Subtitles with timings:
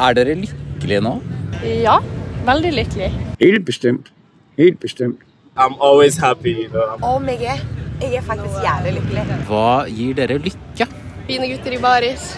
[0.00, 1.16] Er dere lykkelige nå?
[1.84, 1.98] Ja,
[2.46, 3.10] veldig lykkelig.
[3.40, 4.06] Helt bestemt.
[4.56, 5.18] Helt bestemt.
[5.56, 6.96] I'm always happy, you know.
[7.04, 7.60] Om jeg er.
[8.00, 9.24] Jeg er faktisk jævlig lykkelig.
[9.50, 10.86] Hva gir dere lykke?
[11.26, 12.30] Fine gutter i baris.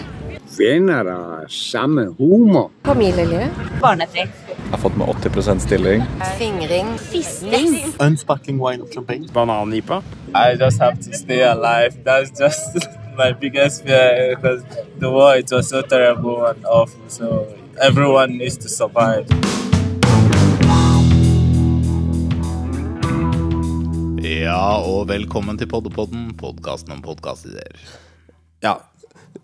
[0.57, 2.67] Venner av samme humor.
[2.85, 3.47] Familieliv.
[3.81, 4.33] Barnetrekk.
[4.49, 6.03] Jeg har fått med 80% stilling.
[6.37, 6.91] Fingring.
[6.99, 7.77] Fisting.
[8.03, 9.29] Unsparkling wine of champagne.
[9.33, 10.01] Banannipa.
[10.35, 11.95] I just have to stay alive.
[12.03, 12.75] That's just
[13.17, 14.63] my biggest fear because
[14.99, 17.01] the war it was so terrible and awful.
[17.07, 17.47] So
[17.81, 19.27] everyone needs to survive.
[24.23, 27.77] Ja, og velkommen til Poddepodden, podkasten om podkastideer.
[28.63, 28.77] Ja,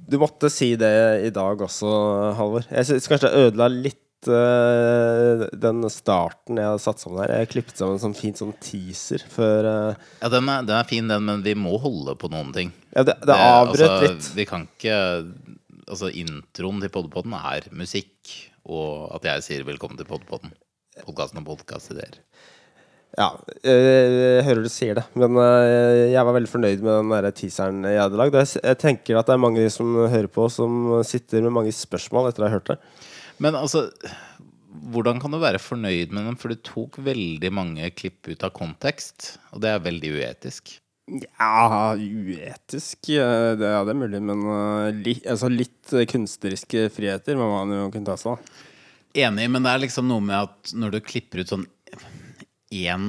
[0.09, 1.89] du måtte si det i dag også,
[2.37, 2.65] Halvor.
[2.71, 7.33] Jeg syns kanskje jeg ødela litt eh, den starten jeg har satt sammen her.
[7.39, 10.89] Jeg klippet sammen en sånn fin sånn teaser før eh, Ja, den er, den er
[10.89, 12.73] fin, den, men vi må holde på noen ting.
[12.91, 14.29] Ja, det, det avbrøt altså, litt.
[14.35, 14.99] Vi kan ikke
[15.89, 18.29] Altså, introen til Poddepodden er musikk,
[18.69, 20.51] og at jeg sier velkommen til Poddepodden.
[21.01, 22.19] Podkasten og podkastideer.
[23.17, 23.31] Ja,
[23.65, 27.33] eh, jeg hører du sier det, men eh, jeg var veldig fornøyd med den der
[27.33, 28.37] teaseren jeg hadde lagd.
[28.37, 32.45] Jeg tenker at det er mange som hører på, som sitter med mange spørsmål etter
[32.45, 32.77] å ha hørt det.
[33.43, 33.87] Men altså
[34.93, 36.37] hvordan kan du være fornøyd med den?
[36.39, 40.75] For du tok veldig mange klipp ut av kontekst, og det er veldig uetisk.
[41.09, 44.43] Ja, uetisk eh, det, Ja, det er mulig, men
[45.01, 48.65] litt, altså litt eh, kunstneriske friheter må man jo kunne ta seg av.
[49.17, 51.65] Enig, men det er liksom noe med at når du klipper ut sånn
[52.69, 53.07] én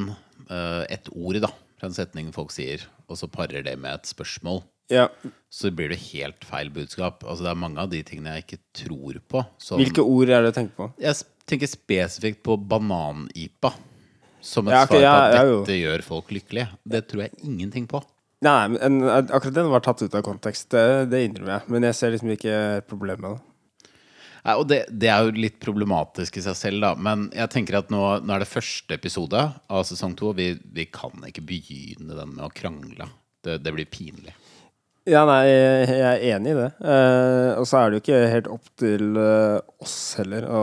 [0.48, 4.08] eh, et ord da fra en setning folk sier, og så parer det med et
[4.08, 5.06] spørsmål, Ja.
[5.50, 7.24] så blir det helt feil budskap.
[7.24, 9.44] Altså Det er mange av de tingene jeg ikke tror på.
[9.62, 10.88] Som, Hvilke ord er det du tenker på?
[11.02, 13.72] Jeg tenker spesifikt på banan-IPA.
[14.40, 16.70] Som et Ja, okay, svar på at ja, dette gjør folk lykkelige.
[16.88, 18.00] Det tror jeg ingenting på.
[18.40, 21.72] Nei, men en, akkurat den var tatt ut av kontekst, det, det innrømmer jeg.
[21.74, 22.54] Men jeg ser liksom ikke
[22.88, 23.46] problemet med det.
[24.40, 26.94] Nei, og det, det er jo litt problematisk i seg selv, da.
[26.96, 30.32] Men jeg tenker at nå, nå er det første episode av sesong to.
[30.38, 33.10] Vi, vi kan ikke begynne den med å krangle.
[33.44, 34.32] Det, det blir pinlig.
[35.10, 36.68] Ja, nei, jeg er enig i det.
[36.86, 40.60] Eh, og så er det jo ikke helt opp til eh, oss heller å,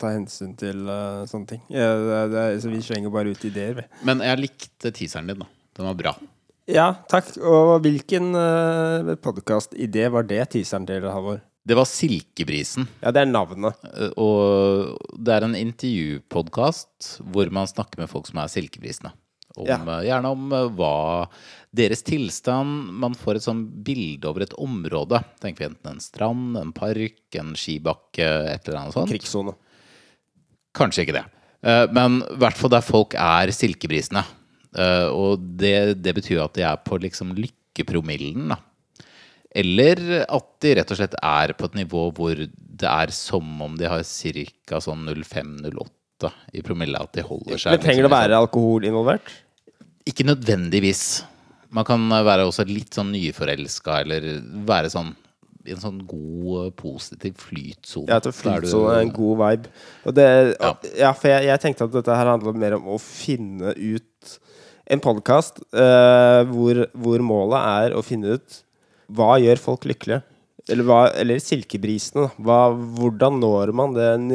[0.00, 1.62] ta hensyn til uh, sånne ting.
[1.72, 3.86] Ja, det, det, så vi slenger bare ut ideer, vi.
[4.06, 5.48] Men jeg likte teaseren din, da.
[5.78, 6.14] Den var bra.
[6.70, 7.32] Ja, takk.
[7.40, 11.40] Og hvilken uh, podkast-idé var det teaseren til, Halvor?
[11.66, 12.88] Det var Silkebrisen.
[13.02, 13.80] Ja, det er navnet.
[13.92, 19.12] Eh, Og det er en intervjupodkast hvor man snakker med folk som er silkebrisene.
[19.56, 19.76] Om, Ja.
[19.98, 21.28] eh, Gjerne om eh, hva
[21.74, 25.22] deres tilstand Man får et sånn bilde over et område.
[25.42, 29.10] Tenker vi enten en strand, en park, en skibakke, et eller annet sånt.
[29.10, 29.54] Krigssone.
[30.74, 31.24] Kanskje ikke det.
[31.62, 34.24] Eh, Men i hvert fall der folk er silkebrisene.
[35.10, 38.58] Og det, det betyr at de er på liksom lykkepromillen, da.
[39.50, 43.74] Eller at de rett og slett er på et nivå hvor det er som om
[43.76, 44.78] de har ca.
[44.78, 45.90] sånn 05-08
[46.52, 47.00] i promille.
[47.00, 49.32] At de holder seg Men trenger det å være alkohol involvert?
[50.08, 51.02] Ikke nødvendigvis.
[51.70, 54.30] Man kan være også litt sånn nyforelska, eller
[54.68, 55.14] være sånn
[55.68, 58.08] i en sånn god, positiv flytsone.
[58.08, 59.72] Ja, til flytsone er en god vibe.
[60.08, 60.24] Og det,
[60.56, 60.70] Ja.
[60.96, 61.10] ja.
[61.12, 64.38] for jeg, jeg tenkte at dette her handler mer om å finne ut
[64.90, 68.62] en podkast hvor, hvor målet er å finne ut
[69.10, 70.22] hva gjør folk lykkelige.
[70.70, 72.28] Eller, hva, eller silkebrisene.
[72.40, 74.28] Hva, hvordan når man den,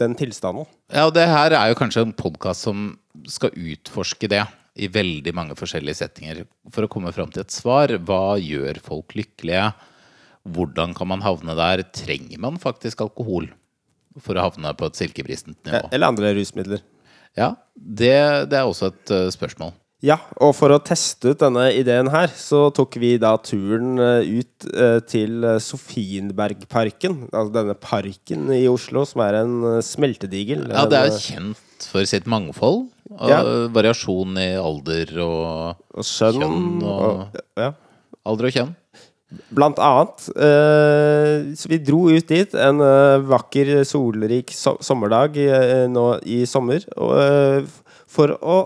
[0.00, 0.66] den tilstanden?
[0.92, 2.92] Ja, og det her er jo kanskje en podkast som
[3.30, 4.42] skal utforske det
[4.76, 6.42] i veldig mange forskjellige settinger.
[6.72, 7.92] For å komme fram til et svar.
[8.04, 9.70] Hva gjør folk lykkelige?
[10.52, 11.84] Hvordan kan man havne der?
[11.96, 13.48] Trenger man faktisk alkohol
[14.20, 15.86] for å havne på et silkebristent nivå?
[15.92, 16.84] Eller andre rusmidler.
[17.38, 18.12] Ja, det,
[18.52, 19.72] det er også et eh, spørsmål.
[20.02, 24.40] Ja, og for å teste ut denne ideen her, så tok vi da turen eh,
[24.42, 27.28] ut eh, til eh, Sofienbergparken.
[27.30, 29.54] Altså denne parken i Oslo som er en
[29.86, 30.64] smeltedigel.
[30.74, 32.88] Ja, det er En, kjent for sitt mangfold.
[33.12, 33.40] Og Ja.
[33.70, 37.70] variasjon i alder og og skjønn kjønn og- og, ja.
[38.26, 38.74] alder og kjønn.
[39.54, 40.26] Blant annet.
[40.36, 46.42] Eh, så vi dro ut dit en eh, vakker, solrik so sommerdag eh, nå i
[46.44, 46.82] sommer.
[46.98, 47.68] Og,
[48.12, 48.58] for å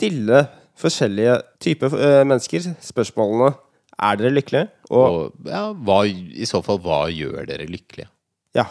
[0.00, 0.44] stille
[0.80, 3.52] forskjellige typer eh, mennesker spørsmålene
[4.00, 4.68] Er dere lykkelige?
[4.90, 8.08] Og Og ja, hva, i så fall, hva gjør dere lykkelige?
[8.56, 8.64] Ja.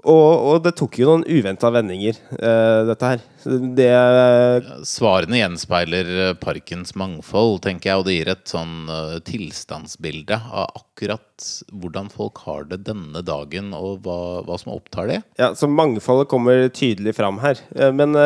[0.00, 3.24] Og, og det tok jo noen uventa vendinger, eh, dette her.
[3.44, 8.88] Det Det Svarene gjenspeiler parkens mangfold, tenker jeg, og det gir et sånn
[9.28, 15.20] tilstandsbilde av akkurat hvordan folk har det denne dagen, og hva, hva som opptar det.
[15.40, 17.60] Ja, så mangfoldet kommer tydelig fram her.
[17.92, 18.16] Men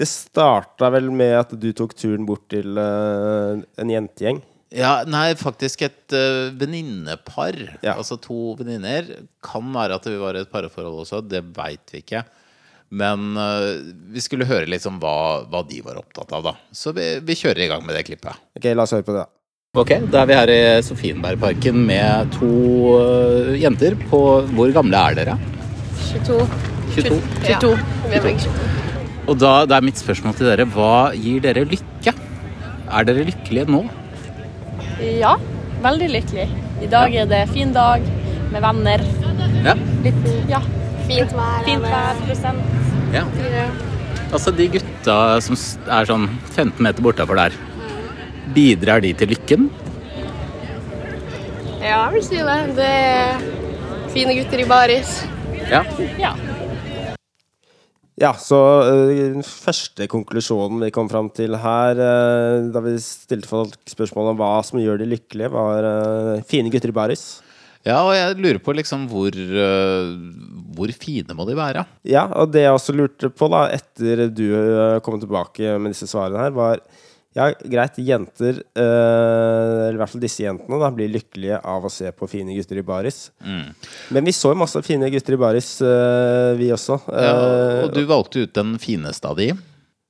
[0.00, 4.40] det starta vel med at du tok turen bort til uh, en jentegjeng.
[4.70, 7.58] Ja, nei, faktisk et uh, venninnepar.
[7.82, 7.96] Ja.
[7.96, 9.08] Altså to venninner.
[9.44, 12.22] Kan være at vi var i et parforhold også, det veit vi ikke.
[12.90, 13.76] Men uh,
[14.14, 16.54] vi skulle høre litt om hva, hva de var opptatt av, da.
[16.72, 18.40] Så vi, vi kjører i gang med det klippet.
[18.56, 19.34] Ok, la oss høre på det, da.
[19.78, 22.48] Ok, da er vi her i Sofienbergparken med to
[22.98, 24.18] uh, jenter på
[24.50, 25.38] Hvor gamle er dere?
[26.08, 26.42] 22.
[26.96, 27.22] 22.
[27.46, 27.74] 22.
[28.08, 28.79] Vi er 22.
[29.30, 32.14] Og da, da er mitt spørsmål til dere hva gir dere lykke?
[32.90, 33.84] Er dere lykkelige nå?
[35.20, 35.36] Ja,
[35.84, 36.48] veldig lykkelig.
[36.82, 38.02] I dag er det fin dag
[38.50, 39.04] med venner.
[39.62, 39.76] Ja.
[40.02, 40.60] Litt, ja.
[41.06, 41.62] Fint vær.
[41.68, 42.74] Fint vær, prosent.
[43.14, 43.24] ja.
[44.30, 45.56] Altså de gutta som
[45.90, 47.54] er sånn 15 meter bortafor der,
[48.54, 49.70] bidrar de til lykken?
[51.80, 52.60] Ja, jeg vil si det.
[52.78, 53.42] Det er
[54.12, 55.20] fine gutter i baris.
[55.70, 55.82] Ja.
[56.18, 56.34] Ja.
[58.20, 58.56] Ja, så
[59.08, 64.40] den første konklusjonen vi kom fram til her, øh, da vi stilte folk spørsmål om
[64.42, 67.24] hva som gjør de lykkelige, var øh, fine gutter i baris.
[67.80, 69.32] Ja, og jeg lurer på liksom hvor,
[70.76, 71.86] hvor fine må de være?
[72.04, 74.44] Ja, og det jeg også lurte på da, etter du
[75.00, 76.82] kom tilbake med disse svarene her, var
[77.36, 81.92] ja, greit, jenter, øh, eller i hvert fall disse jentene, da, blir lykkelige av å
[81.92, 83.20] se på fine gutter i baris.
[83.44, 86.98] Men vi så jo masse fine gutter i baris, øh, vi også.
[87.06, 89.52] Ja, Eh, og du valgte ut den fineste av de.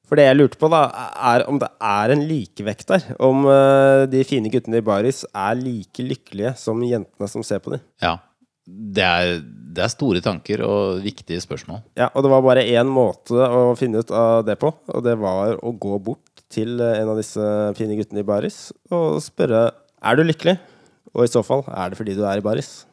[0.09, 0.81] For det jeg lurte på, da,
[1.35, 3.05] er om det er en likevekt der.
[3.23, 3.45] Om
[4.11, 7.85] de fine guttene i baris er like lykkelige som jentene som ser på dem.
[8.03, 8.17] Ja.
[8.67, 9.39] Det er,
[9.75, 11.81] det er store tanker og viktige spørsmål.
[11.99, 15.17] Ja, og det var bare én måte å finne ut av det på, og det
[15.21, 17.47] var å gå bort til eh, en av disse
[17.79, 19.69] fine guttene i baris og spørre
[20.01, 20.59] er du lykkelig.
[21.11, 22.85] Og i så fall, er det fordi du er i baris?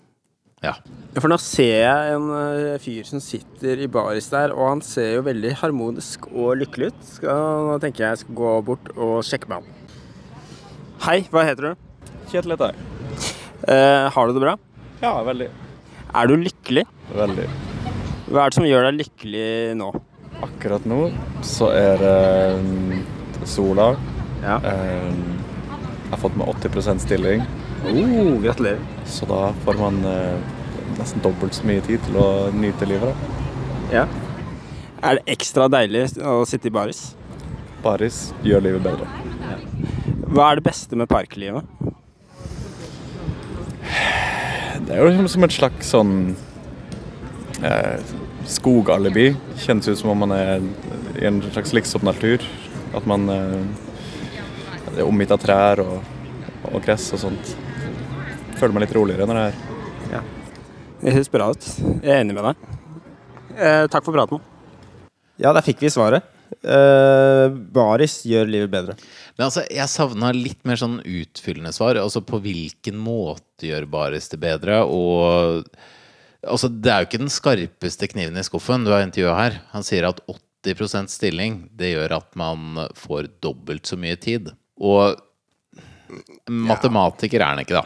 [0.66, 0.74] Ja.
[1.20, 5.20] For nå ser jeg en eh, fyr som sitter i baris der, og han ser
[5.20, 7.04] jo veldig harmonisk og lykkelig ut.
[7.20, 9.76] Skal, nå tenker jeg jeg skal gå bort og sjekke med han.
[11.06, 11.86] Hei, hva heter du?
[12.32, 12.88] Kjetil heter jeg.
[13.70, 14.58] Eh, har du det bra?
[15.04, 15.52] Ja, veldig.
[16.18, 16.88] Er du lykkelig?
[17.14, 17.48] Veldig.
[18.28, 19.92] Hva er det som gjør deg lykkelig nå?
[20.48, 21.08] Akkurat nå
[21.46, 22.18] så er det
[22.62, 22.87] mm,
[23.48, 23.96] sola.
[24.44, 24.60] Ja.
[24.64, 25.14] Eh,
[26.08, 27.42] Jeg har fått med 80% stilling,
[27.84, 28.80] Oh, gratulerer.
[29.06, 30.38] så da får man eh,
[30.98, 33.12] nesten dobbelt så mye tid til å nyte livet.
[33.12, 33.98] da.
[33.98, 34.06] Ja.
[35.04, 37.16] Er det ekstra deilig å sitte i baris?
[37.84, 39.06] Baris gjør livet bedre.
[40.32, 41.64] Hva er det beste med parklivet?
[44.88, 46.14] Det er jo liksom som et slags sånn
[47.64, 48.00] eh,
[48.48, 49.32] skogalibi.
[49.60, 50.62] Kjennes ut som om man er
[51.20, 52.44] i en slags liksom natur.
[52.96, 53.64] At man eh,
[54.96, 55.98] er omgitt av trær og,
[56.72, 57.56] og gress og sånt.
[58.58, 59.58] Føler meg litt roligere når det er
[60.14, 60.34] her.
[60.98, 61.68] Det høres bra ut.
[62.02, 62.72] Jeg er enig med deg.
[63.58, 64.42] Eh, takk for praten.
[65.38, 66.26] Ja, der fikk vi svaret.
[66.48, 68.96] Eh, baris gjør livet bedre.
[69.38, 72.00] Men altså, jeg savna litt mer sånn utfyllende svar.
[72.02, 74.82] Altså på hvilken måte gjør baris det bedre?
[74.90, 75.68] Og
[76.42, 79.62] altså, det er jo ikke den skarpeste kniven i skuffen du har intervjua her.
[79.76, 80.47] Han sier at 80
[81.08, 84.52] stilling, det gjør at man får dobbelt så mye tid.
[84.80, 85.16] Og
[86.48, 87.86] matematiker er han ikke, da.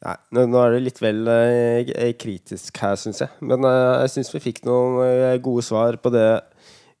[0.00, 3.28] Nei, nå, er det litt vel eh, kritisk her, syns jeg.
[3.44, 6.40] Men eh, jeg syns vi fikk noen eh, gode svar på det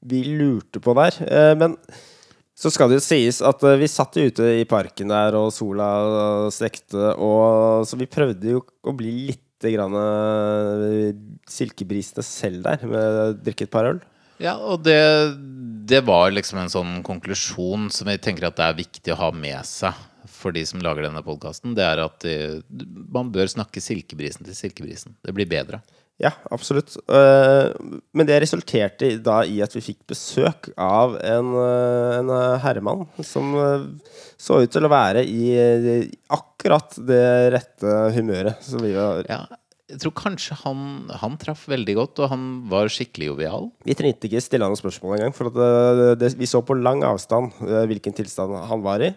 [0.04, 1.16] vi lurte på der.
[1.60, 1.76] Men
[2.56, 7.14] så skal det jo sies at vi satt ute i parken der, og sola stekte,
[7.20, 13.72] og så vi prøvde jo å bli litt silkebrisende selv der, med å drikke et
[13.72, 14.00] par øl.
[14.40, 15.00] Ja, og det,
[15.90, 19.30] det var liksom en sånn konklusjon som jeg tenker at det er viktig å ha
[19.36, 21.74] med seg for de som lager denne podkasten.
[21.76, 22.36] Det er at de,
[23.12, 25.16] man bør snakke silkebrisen til silkebrisen.
[25.24, 25.82] Det blir bedre.
[26.20, 26.98] Ja, absolutt.
[27.08, 27.70] Eh,
[28.12, 33.06] men det resulterte da i at vi fikk besøk av en, eh, en eh, herremann
[33.24, 33.86] som eh,
[34.36, 37.24] så ut til å være i eh, akkurat det
[37.56, 38.60] rette humøret.
[38.68, 39.40] Som vi, var, Ja,
[39.90, 40.82] jeg tror kanskje han,
[41.22, 43.70] han traff veldig godt, og han var skikkelig jovial.
[43.86, 46.76] vi trengte ikke stille han noen spørsmål engang, for at det, det, vi så på
[46.78, 49.10] lang avstand eh, hvilken tilstand han var i.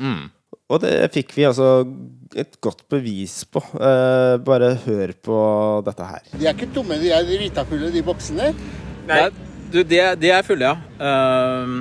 [0.00, 0.28] Mm.
[0.70, 1.68] Og det fikk vi altså
[2.38, 3.62] et godt bevis på.
[3.74, 5.38] Eh, bare hør på
[5.88, 6.28] dette her.
[6.36, 8.52] De er ikke tomme, de er drita fulle, de boksene.
[9.08, 9.24] Nei,
[9.72, 10.76] du, de, er- de er fulle, ja.
[11.00, 11.80] Uh...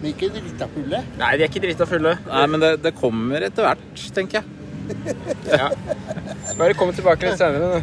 [0.00, 0.98] Men ikke drita fulle.
[1.16, 2.10] Nei, de er ikke drita fulle.
[2.28, 4.63] nei, men det, det kommer etter hvert, tenker jeg.
[6.58, 7.82] Bare kom tilbake litt senere.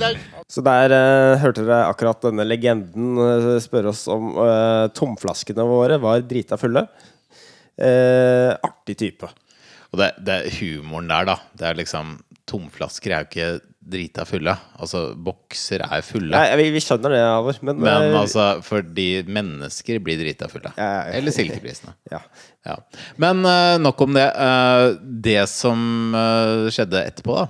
[0.00, 0.18] Dag.
[0.50, 6.00] Så der uh, hørte dere akkurat denne legenden uh, spørre oss om uh, tomflaskene våre
[6.02, 6.86] var drita fulle.
[7.80, 9.28] Eh, artig type.
[9.90, 11.36] Og det, det er humoren der, da.
[11.56, 12.18] Det er liksom
[12.50, 14.52] Tomflasker er jo ikke drita fulle.
[14.80, 16.32] Altså, bokser er fulle.
[16.34, 17.60] Nei, vi, vi skjønner det, Halvor.
[17.64, 20.72] Men, Men eh, altså, fordi mennesker blir drita fulle.
[20.76, 21.14] Ja, ja, ja.
[21.20, 21.96] Eller silkeprisene.
[22.12, 22.20] Ja.
[22.66, 22.76] Ja.
[23.22, 24.26] Men uh, nok om det.
[24.36, 27.46] Uh, det som uh, skjedde etterpå, da,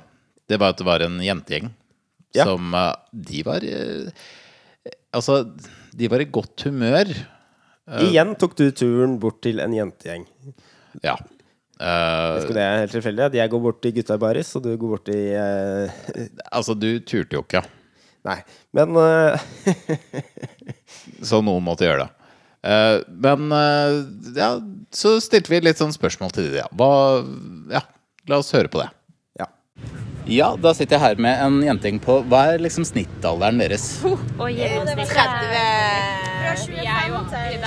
[0.50, 1.70] det var at det var en jentegjeng
[2.30, 2.74] som
[3.10, 3.64] De var
[5.10, 5.40] Altså,
[5.98, 7.10] de var i godt humør.
[8.04, 10.28] Igjen tok du turen bort til en jentegjeng.
[11.02, 11.16] Ja.
[11.80, 14.64] Eh, Husker det er helt tilfeldig at jeg går bort til gutta i baris, og
[14.66, 16.00] du går bort til uh...
[16.52, 17.64] altså, du turte jo ikke,
[18.28, 18.36] Nei.
[18.76, 19.40] Men uh...
[21.28, 22.10] så noen måtte gjøre det.
[22.60, 23.94] Eh, men eh,
[24.36, 24.50] ja,
[24.92, 26.68] så stilte vi litt sånn spørsmål til de, ja.
[26.76, 26.90] Hva
[27.72, 27.84] Ja,
[28.28, 28.90] la oss høre på det.
[30.30, 30.52] Ja.
[30.62, 33.86] Da sitter jeg her med en jentegjeng på Hva er liksom snittalderen deres?
[34.40, 35.24] Og gjennomsnittet Fra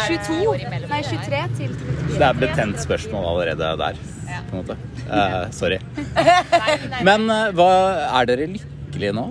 [0.07, 0.53] 22.
[0.89, 2.13] Nei, 23 til 34.
[2.13, 3.99] Det er betent spørsmål allerede der,
[4.49, 4.77] på en måte.
[5.07, 5.79] Uh, sorry.
[7.07, 7.69] Men uh, hva
[8.21, 9.27] er dere lykkelige nå?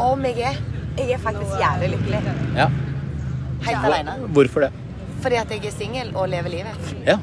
[0.00, 0.62] Om jeg er.
[1.00, 2.22] Jeg er faktisk jævlig lykkelig.
[2.56, 2.70] Ja.
[3.66, 4.16] Helt alene.
[4.36, 4.72] Hvorfor det?
[5.20, 6.90] Fordi at jeg er singel og lever livet.
[7.06, 7.18] Ja.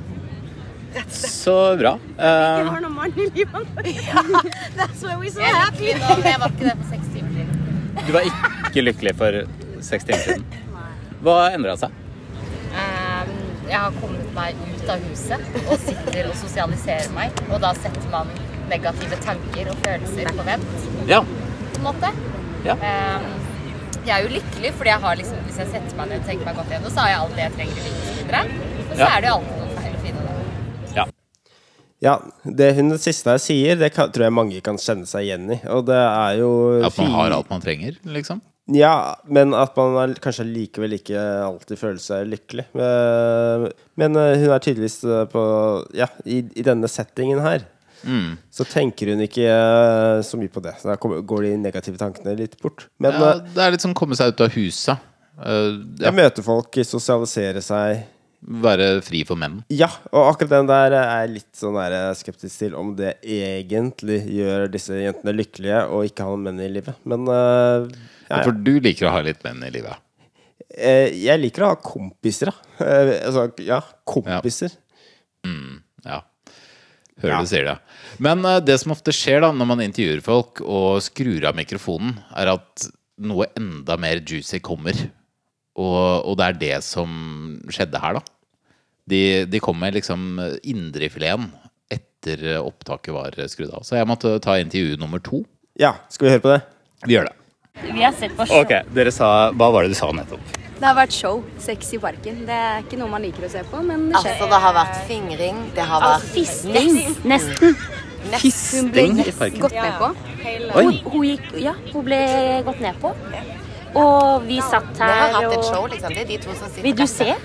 [1.11, 1.93] Så bra.
[2.17, 3.67] Eh, noen mann i livet.
[4.77, 5.91] That's why we're so Jeg er happy.
[5.93, 7.53] jeg var ikke det for seks timer siden.
[8.07, 9.39] du var ikke lykkelig for
[9.89, 10.45] seks timer siden.
[11.25, 11.91] Hva endra seg?
[12.77, 13.31] Um,
[13.67, 17.41] Jeg har kommet meg ut av huset og sitter og sosialiserer meg.
[17.51, 18.29] Og da setter man
[18.71, 21.21] negative tanker og følelser på vent, Ja.
[21.23, 22.13] på en måte.
[22.67, 22.75] Ja.
[22.79, 23.27] Um,
[24.07, 26.45] Jeg er jo lykkelig, fordi jeg har liksom, hvis jeg setter meg ned og tenker
[26.47, 28.41] meg godt igjen så har jeg alt det jeg trenger i livet videre.
[28.87, 29.09] Og så Ja.
[29.17, 30.33] er det jo alltid noe feil å finne det.
[32.03, 35.25] Ja, det hun det siste jeg sier, det kan, tror jeg mange kan kjenne seg
[35.25, 35.57] igjen i.
[35.73, 36.51] Og det er jo
[36.85, 38.43] At man har alt man trenger, liksom.
[38.75, 42.67] Ja, men at man er, kanskje likevel ikke alltid føler seg lykkelig.
[42.75, 43.65] Eh,
[43.97, 45.41] Men eh, hun er tydeligvis eh, på
[45.95, 47.63] Ja, i, i denne settingen her.
[48.03, 48.35] Mm.
[48.53, 49.47] Så tenker hun ikke
[50.27, 50.75] så mye på det.
[50.81, 52.89] Så da går de negative tankene litt bort.
[53.01, 55.07] Men Ja, det er litt sånn komme seg ut av huset.
[55.37, 58.03] Uh, ja, jeg møter folk, sosialisere seg
[58.41, 59.61] være fri for menn.
[59.73, 64.19] Ja, og akkurat den der er jeg litt sånn der skeptisk til om det egentlig
[64.37, 66.99] gjør disse jentene lykkelige å ikke ha noen menn i livet.
[67.09, 67.87] Men uh,
[68.29, 69.97] ja, For du liker å ha litt menn i livet.
[70.77, 72.77] Uh, jeg liker å ha kompiser, da.
[72.83, 74.77] Uh, altså, ja, kompiser.
[76.05, 76.21] Ja.
[77.17, 77.41] Hører Ja.
[77.41, 77.77] du sier det.
[78.21, 82.51] Men det som ofte skjer da når man intervjuer folk og skrur av mikrofonen, er
[82.53, 84.93] at noe enda mer juicy kommer.
[85.77, 87.11] Og, og det er det som
[87.69, 88.23] skjedde her, da.
[89.07, 90.23] De, de kom med liksom
[90.67, 91.51] indrefileten
[91.93, 93.85] etter opptaket var skrudd av.
[93.87, 95.43] Så jeg måtte ta intervju nummer to.
[95.79, 96.61] Ja, skal vi høre på det?
[97.05, 97.35] Vi gjør det.
[97.93, 98.63] Vi har sett på show.
[98.65, 100.55] Ok, dere sa Hva var det du sa nettopp?
[100.77, 101.39] Det har vært show.
[101.61, 102.41] Sex i parken.
[102.49, 104.33] Det er ikke noe man liker å se på, men det skjer.
[104.33, 106.99] Altså, det har vært fingring, det har vært Fisting.
[107.29, 107.77] Nesten.
[108.27, 109.61] Hun Fisting i parken.
[109.63, 110.11] gått ned på.
[110.73, 112.19] Hun, hun gikk Ja, hun ble
[112.67, 113.13] gått ned på.
[113.95, 116.09] Og vi satt her og Vi har hatt et show, liksom.
[116.13, 117.35] Det er de to som sitter Vil du se?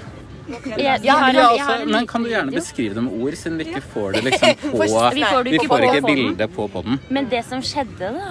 [0.76, 3.82] Ja, har altså, en men kan du gjerne beskrive det med ord, siden vi ikke
[3.94, 4.88] får det liksom på Vi
[5.24, 6.98] får det Vi får ikke bilde på podden.
[7.08, 8.26] Men det som skjedde, da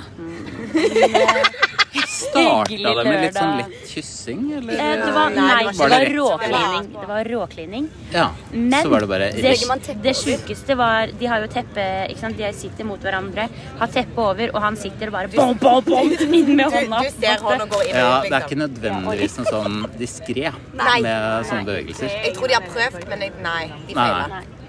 [2.22, 4.74] Starta det med litt sånn lett kyssing, eller?
[4.74, 6.88] eh, Det var, Nei, nei, det var var råklining.
[7.02, 7.88] Det var råklining.
[8.14, 8.28] Ja.
[8.52, 9.56] Men Så var det bare det,
[10.04, 12.38] det sjukeste var De har jo teppe ikke sant?
[12.38, 13.48] De sitter mot hverandre,
[13.80, 16.12] har teppe over, og han sitter bare bom, bom, bom,
[16.42, 17.02] inn med hånda.
[17.04, 18.64] du ser hånda gå inn Ja, det er ikke liksom.
[18.66, 21.00] nødvendigvis en sånn diskré Nei.
[21.06, 22.10] med sånne bevegelser.
[22.26, 24.60] Jeg tror de har prøvd, men jeg, nei, de feiler.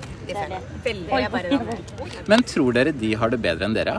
[2.30, 3.96] Men tror dere de har det bedre enn dere?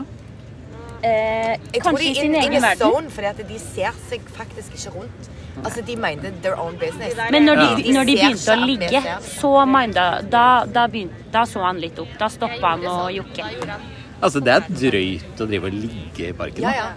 [1.04, 2.80] Eh, kanskje i sin in, in egen verden.
[2.80, 5.30] zone, fordi at de ser seg faktisk ikke rundt.
[5.62, 7.14] Altså, de mente their own business.
[7.30, 7.92] Men når de, Ja.
[7.98, 12.14] når de begynte å ligge, så minda da, da, begynte, da så han litt opp.
[12.18, 13.44] Da stoppa han å jokke.
[14.24, 16.62] Altså, det er drøyt å drive og ligge i parken.
[16.64, 16.76] Ja, da.
[16.76, 16.92] ja.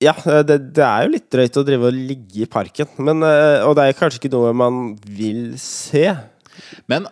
[0.00, 2.88] Ja, eh, det, det er jo litt drøyt å drive og ligge i parken.
[3.04, 6.06] Men, eh, og det er kanskje ikke noe man vil se.
[6.88, 7.04] Men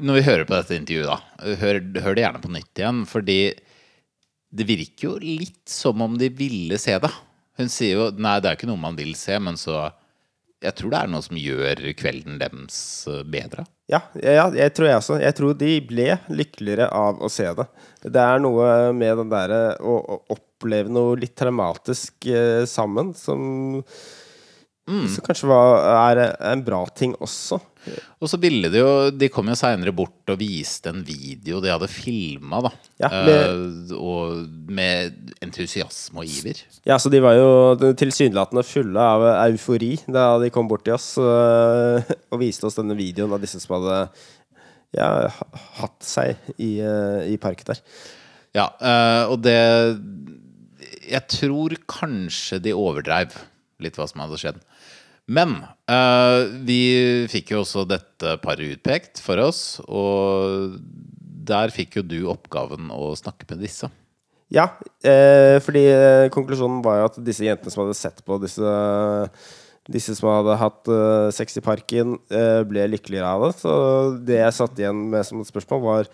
[0.00, 1.18] når vi hører på dette intervjuet, da,
[1.60, 3.02] hør, hør det gjerne på nytt igjen.
[3.10, 3.36] Fordi
[4.50, 7.10] det virker jo litt som om de ville se det.
[7.60, 9.90] Hun sier jo nei, det er ikke noe man vil se, men så
[10.60, 13.62] Jeg tror det er noe som gjør kvelden deres eh, bedre.
[13.88, 15.16] Ja, ja, jeg tror jeg også.
[15.22, 17.64] Jeg tror de ble lykkeligere av å se det.
[18.04, 23.88] Det er noe med den derre å, å oppleve noe litt traumatisk eh, sammen som
[24.88, 26.20] Som kanskje var, er
[26.50, 27.60] en bra ting også.
[28.20, 31.70] Og så ville de jo De kom jo seinere bort og viste en video de
[31.72, 32.72] hadde filma, da.
[33.00, 36.60] Ja, Eh, og med entusiasme og iver.
[36.88, 41.12] Ja, så de var jo tilsynelatende fulle av eufori da de kom bort til oss
[41.20, 44.00] uh, og viste oss denne videoen av disse som hadde
[44.96, 45.10] ja,
[45.80, 47.82] hatt seg i, uh, i parken der.
[48.56, 49.58] Ja, eh, og det
[51.10, 53.34] jeg tror kanskje de overdreiv
[53.84, 54.58] litt hva som hadde skjedd.
[55.30, 55.60] Men
[55.90, 56.80] uh, vi
[57.30, 60.76] fikk jo også dette paret utpekt for oss, og
[61.50, 63.90] der fikk jo du oppgaven å snakke med disse.
[64.50, 64.64] Ja,
[65.06, 68.66] eh, fordi eh, konklusjonen var jo at disse jentene som hadde sett på disse
[69.90, 73.52] disse som hadde hatt eh, sex i parken, eh, ble lykkeligere av det.
[73.62, 73.72] Så
[74.26, 76.10] det jeg satt igjen med som et spørsmål, var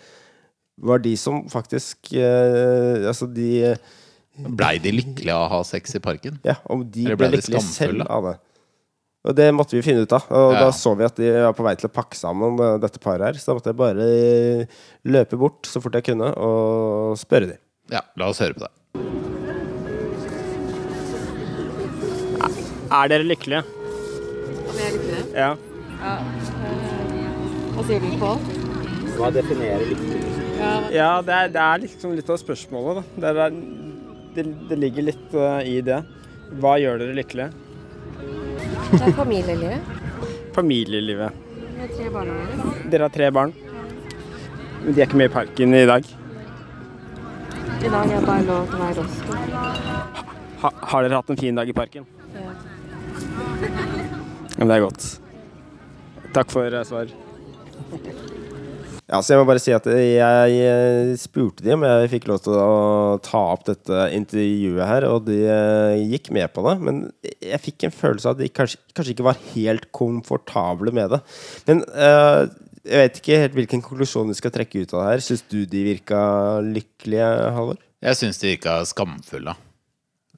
[0.76, 3.76] var de som faktisk eh, Altså, de
[4.36, 6.38] Blei de lykkelige av å ha sex i parken?
[6.44, 8.34] Ja, om de ble ble de lykkelige selv av det.
[9.26, 10.26] Og det måtte vi finne ut av.
[10.30, 10.60] Og Ja.
[10.60, 13.24] da så vi at de var på vei til å pakke sammen eh, dette paret
[13.26, 13.32] her.
[13.40, 14.66] Så da måtte jeg bare eh,
[15.04, 17.58] løpe bort så fort jeg kunne og spørre dem.
[17.90, 18.70] Ja, la oss høre på det.
[22.92, 23.64] Er dere lykkelige?
[23.66, 25.24] Om jeg er lykkelig?
[25.34, 25.48] Ja.
[26.00, 26.12] Ja.
[26.12, 28.30] eh, Hva sier du på?
[29.16, 30.22] Hva definerer lykkelig?
[30.56, 30.70] Ja.
[30.94, 33.02] Ja, det er, det er liksom litt av spørsmålet, da.
[33.20, 33.58] Det, er,
[34.36, 36.02] det, det ligger litt uh, i det.
[36.60, 37.50] Hva gjør dere lykkelige?
[38.92, 39.96] Det er familielivet.
[40.56, 41.42] Familielivet.
[41.96, 42.06] Tre.
[42.90, 43.52] Dere har tre barn.
[44.84, 46.08] Men de er ikke med i parken i dag.
[47.76, 49.18] I dag er bare lov til å være oss.
[50.62, 52.06] Ha, har dere hatt en fin dag i parken?
[52.34, 52.54] Ja.
[54.56, 55.10] Ja, men det er godt.
[56.36, 57.12] Takk for eh, svar.
[59.06, 62.40] Ja, så jeg må bare si at jeg eh, spurte de om jeg fikk lov
[62.42, 66.74] til å ta opp dette intervjuet her, og de eh, gikk med på det.
[66.82, 71.14] Men jeg fikk en følelse av at de kanskje, kanskje ikke var helt komfortable med
[71.14, 71.22] det.
[71.70, 72.50] Men uh,
[72.82, 75.26] jeg vet ikke helt hvilken konklusjon vi skal trekke ut av det her.
[75.28, 76.20] Syns du de virka
[76.66, 77.80] lykkelige, Halvor?
[78.02, 79.54] Jeg syns de virka skamfulle,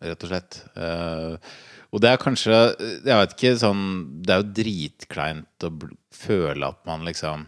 [0.05, 0.63] rett og slett.
[0.77, 1.41] Uh,
[1.89, 3.85] og det er kanskje Jeg vet ikke sånn
[4.21, 5.71] Det er jo dritkleint å
[6.13, 7.47] føle at man liksom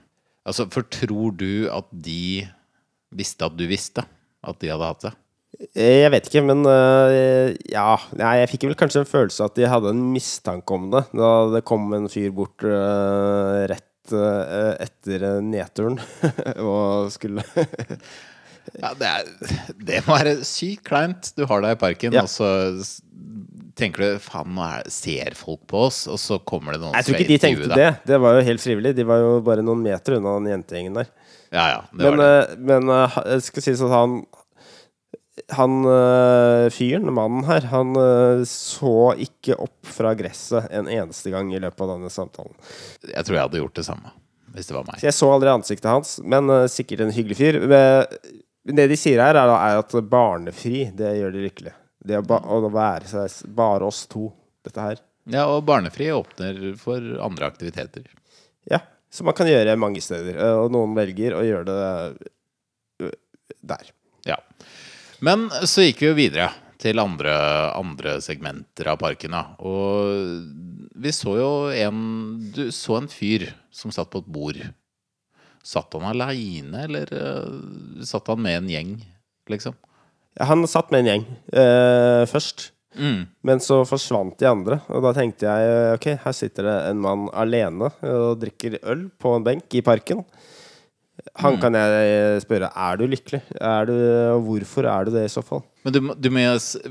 [0.51, 2.47] Altså, for tror du at de
[3.15, 4.03] visste at du visste
[4.47, 5.13] at de hadde hatt det?
[5.75, 7.89] Eh, Jeg vet ikke, men uh, ja
[8.19, 11.65] jeg fikk vel kanskje en følelse at de hadde en mistanke om det da det
[11.69, 15.99] kom en fyr bort uh, rett uh, etter nedturen
[16.71, 17.45] og skulle
[18.79, 19.29] Ja, det, er,
[19.83, 21.33] det må være sykt kleint.
[21.35, 22.23] Du har deg i parken, Ja.
[22.23, 22.47] og så
[23.81, 27.09] tenker du faen, nå er, ser folk på oss, og så kommer det noen Jeg
[27.09, 27.89] tror ikke de tenkte det.
[28.09, 28.93] Det var jo helt frivillig.
[28.99, 31.09] De var jo bare noen meter unna den jentegjengen der.
[31.51, 34.21] Ja, ja, det men var eh, men eh, jeg skal si at han
[35.57, 37.97] han eh, fyren, mannen her, han
[38.47, 42.55] så ikke opp fra gresset en eneste gang i løpet av denne samtalen.
[43.09, 44.13] Jeg tror jeg hadde gjort det samme,
[44.55, 45.01] hvis det var meg.
[45.01, 47.61] Så jeg så aldri ansiktet hans, men sikkert en hyggelig fyr.
[47.67, 51.80] Men det de sier her, er, er at barnefri, det gjør de lykkelige.
[52.01, 54.31] Det å, ba å være seg bare oss to,
[54.65, 55.03] dette her.
[55.31, 58.07] Ja, og barnefri åpner for andre aktiviteter.
[58.71, 58.81] Ja,
[59.13, 60.39] som man kan gjøre mange steder.
[60.39, 63.15] eh, Og noen velger å gjøre det eh,
[63.61, 63.93] der.
[64.29, 64.39] Ja.
[65.21, 66.49] Men så gikk vi jo videre
[66.81, 67.35] til andre,
[67.77, 69.35] andre segmenter av parken.
[69.37, 69.43] Da.
[69.61, 71.99] Og vi så jo en
[72.57, 74.61] Du så en fyr som satt på et bord.
[75.61, 78.95] Satt han aleine, eller eh, satt han med en gjeng,
[79.53, 79.77] liksom?
[80.39, 82.71] Han satt med en gjeng eh, først.
[83.01, 83.27] Mm.
[83.47, 86.99] Men så forsvant de andre, og da tenkte jeg eh, ok, her sitter det en
[87.03, 90.25] mann alene og drikker øl på en benk i parken.
[91.43, 91.61] Han Mm.
[91.61, 93.43] kan jeg spørre er du lykkelig.
[93.61, 93.93] Er du,
[94.47, 95.61] hvorfor er du det i så fall?
[95.85, 96.41] Men du, du må,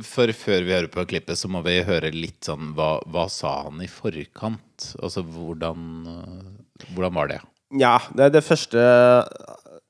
[0.06, 3.56] for før vi hører på klippet, så må vi høre litt sånn Hva, hva sa
[3.66, 4.92] han i forkant?
[5.02, 7.40] Altså hvordan, eh, hvordan var det?
[7.82, 8.80] Ja, det det første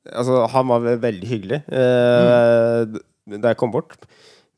[0.09, 3.03] Altså, han var veldig hyggelig eh, d-
[3.37, 3.95] da jeg kom bort.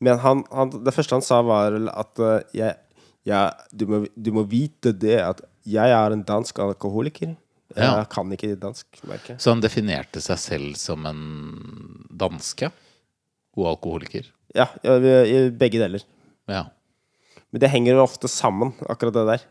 [0.01, 2.73] Men han, han, det første han sa, var at uh, jeg,
[3.27, 7.35] jeg, du, må, du må vite det at jeg er en dansk alkoholiker.
[7.71, 8.03] Jeg Ja.
[8.11, 9.37] kan ikke dansk, merke.
[9.39, 11.21] Så han definerte seg selv som en
[12.11, 12.67] danske?
[13.55, 14.25] Og alkoholiker?
[14.57, 16.03] Ja, ja, i begge deler.
[16.51, 16.65] Ja.
[17.51, 19.45] Men det henger jo ofte sammen, akkurat det der.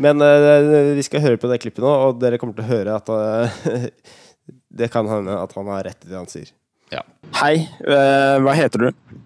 [0.00, 2.96] Men uh, vi skal høre på det klippet nå, og dere kommer til å høre
[2.96, 3.86] at uh,
[4.80, 6.50] det kan hende at han har rett i det han sier.
[6.90, 7.04] Ja.
[7.38, 7.54] Hei,
[7.86, 9.18] eh, hva heter du?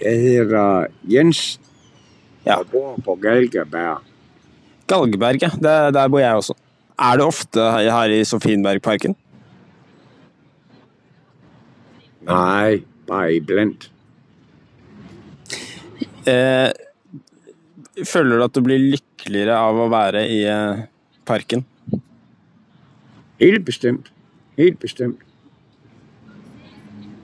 [0.00, 1.58] Jeg heter Jens.
[2.46, 2.58] Ja.
[2.58, 4.04] Jeg bor på Galgeberg.
[4.88, 5.50] Galgeberg, ja.
[5.60, 6.56] Der, der bor jeg også.
[6.98, 9.14] Er du ofte her i Sofienbergparken?
[12.28, 13.90] Nei, bare iblant.
[16.28, 16.72] Eh,
[18.04, 20.82] føler du at du blir lykkeligere av å være i eh,
[21.28, 21.64] parken?
[23.38, 24.10] Helt bestemt.
[24.58, 25.22] Helt bestemt.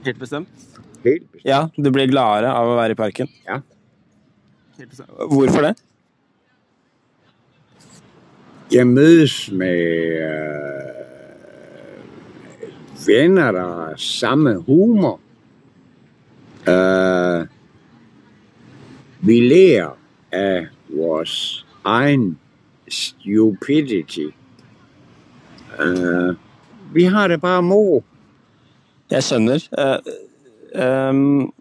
[0.04, 0.48] Helt bestemt?
[1.04, 1.46] Helt bestemt.
[1.48, 3.30] Ja, du blir gladere av å være i parken?
[3.46, 3.60] Ja.
[5.30, 5.74] Hvorfor det?
[8.72, 9.76] Jeg møtes med
[10.24, 11.02] uh,
[13.06, 15.20] venner, av samme humor.
[16.64, 17.44] Uh,
[19.24, 19.86] Vi ler
[20.36, 22.34] av vores egen
[22.92, 24.26] stupidity.
[25.80, 26.36] Uh,
[26.92, 28.02] vi har det bare moro.
[29.12, 29.66] Jeg skjønner.
[29.76, 29.98] Uh,
[30.80, 31.52] um,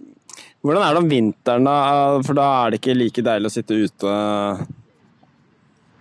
[0.64, 1.76] hvordan er det om vinteren, da?
[2.24, 4.14] For da er det ikke like deilig å sitte ute.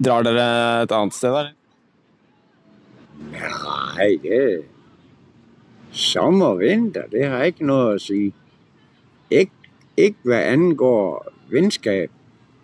[0.02, 0.46] Drar dere
[0.84, 1.50] et annet sted, eller?
[3.32, 4.44] Nei, det
[5.92, 8.30] sommer og vinter, det har ikke noe å si.
[9.32, 12.12] Ikke, ikke hva angår vennskap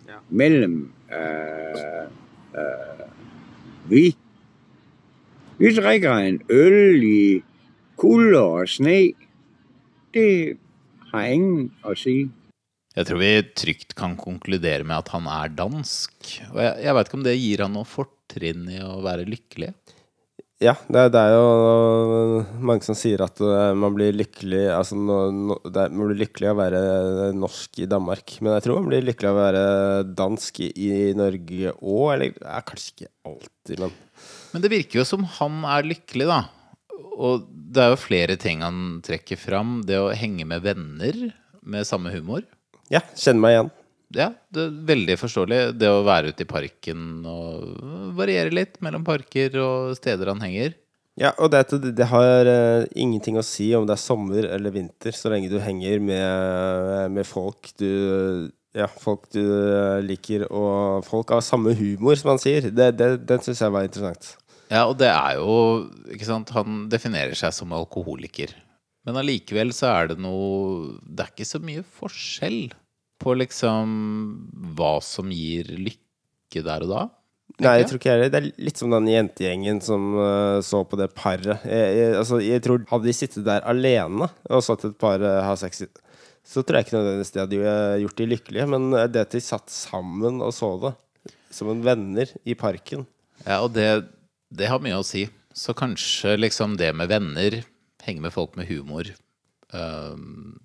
[0.09, 0.17] ja.
[0.29, 0.81] mellom
[1.13, 2.07] uh,
[2.57, 3.05] uh,
[3.89, 4.09] vi.
[5.59, 7.21] Vi drikker en øl i
[7.99, 8.97] kulde og sne.
[10.15, 10.27] Det
[11.11, 12.17] har ingen å si.
[12.97, 16.15] Jeg tror vi trygt kan konkludere med at han er dansk.
[16.51, 19.69] Og jeg, jeg veit ikke om det gir han noe fortrinn i å være lykkelig.
[20.59, 24.97] Ja, det, er- det er jo mange som sier at eh, man blir lykkelig Altså,
[24.99, 26.81] no, no, det er, man blir lykkelig av å være
[27.39, 28.33] norsk i Danmark.
[28.43, 29.63] Men jeg tror man blir lykkelig av å være
[30.19, 32.05] dansk i, i Norge òg.
[32.17, 33.95] Eller ja, kanskje ikke alltid, men
[34.51, 36.41] Men det virker jo som han er lykkelig, da.
[37.19, 39.79] Og det er jo flere ting han trekker fram.
[39.87, 41.29] Det å henge med venner
[41.61, 42.45] med samme humor.
[42.89, 43.71] Ja, kjenner meg igjen.
[44.17, 45.57] Ja, det er veldig forståelig.
[45.77, 50.73] Det å være ute i parken og variere litt mellom parker og steder han henger.
[51.19, 51.65] Ja, og det,
[51.97, 55.57] det, har uh, ingenting å si om det er sommer eller vinter, så lenge du
[55.59, 62.13] henger med, med folk du ja, folk du eh, liker, og folk har samme humor,
[62.19, 62.69] som han sier.
[62.69, 64.35] Det, det, den syns jeg var interessant.
[64.69, 65.53] Ja, og det er jo
[66.13, 68.53] ikke sant, Han definerer seg som alkoholiker.
[69.07, 72.61] Men allikevel så er det noe Det er ikke så mye forskjell
[73.19, 73.95] på liksom
[74.77, 77.01] hva som gir lykke der og da.
[77.59, 78.29] Nei, jeg tror ikke jeg det.
[78.31, 81.65] Det er litt som den jentegjengen som uh, så på det paret.
[81.67, 85.41] Jeg, jeg, altså, jeg tror Hadde de sittet der alene og sett et par uh,
[85.43, 85.83] ha sex,
[86.47, 88.69] så tror jeg ikke nødvendigvis det hadde eh, gjort de lykkelige.
[88.71, 90.93] Men det at de satt sammen og så det,
[91.53, 93.03] som en venner i parken
[93.43, 93.89] Ja, og det,
[94.49, 95.25] det har mye å si.
[95.55, 97.59] Så kanskje liksom det med venner,
[98.05, 99.09] henge med folk med humor,
[99.73, 100.15] uh,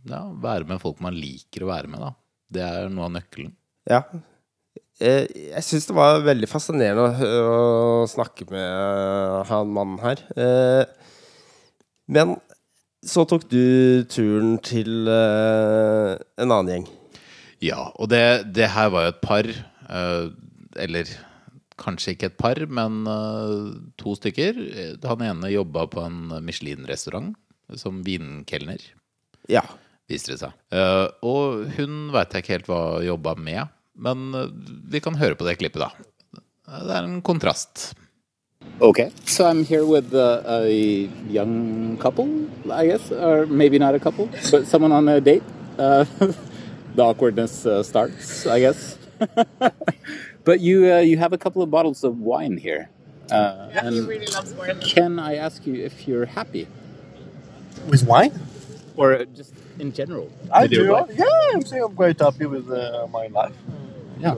[0.09, 2.13] ja, være med folk man liker å være med, da.
[2.55, 3.53] Det er noe av nøkkelen.
[3.91, 4.03] Ja.
[5.03, 10.23] Eh, Jeg syns det var veldig fascinerende å, snakke med eh, han mannen her.
[10.39, 10.85] Eh,
[12.07, 12.37] Men
[13.05, 16.87] så tok du turen til eh, en annen gjeng.
[17.65, 18.23] Ja, og det,
[18.55, 20.27] det her var jo et par, eh,
[20.85, 21.11] eller
[21.81, 24.61] kanskje ikke et par, men eh, to stykker.
[25.09, 27.35] Han ene jobba på en Michelin-restaurant
[27.81, 28.83] som vinkelner.
[29.51, 29.65] Ja.
[30.11, 30.55] Viste det seg.
[30.75, 34.51] Eh, og hun veit jeg ikke helt hva jobba med, men eh,
[34.93, 36.41] vi kan høre på det klippet, da.
[36.65, 37.93] Det er en kontrast.
[38.81, 44.01] Okay, so I'm here with uh, a young couple, I guess, or maybe not a
[44.01, 45.43] couple, but someone on a date.
[45.79, 46.05] Uh,
[46.95, 48.97] the awkwardness uh, starts, I guess.
[50.45, 52.89] but you uh, you have a couple of bottles of wine here.
[53.31, 54.81] Uh, Yeah, he really loves wine.
[54.81, 56.67] Can I ask you if you're happy,
[57.89, 58.33] With wine?
[58.97, 60.31] or just in general?
[60.53, 60.93] I do.
[60.93, 61.11] Life?
[61.17, 63.57] Yeah, I'm saying I'm quite happy with uh, my life.
[64.21, 64.37] Yeah.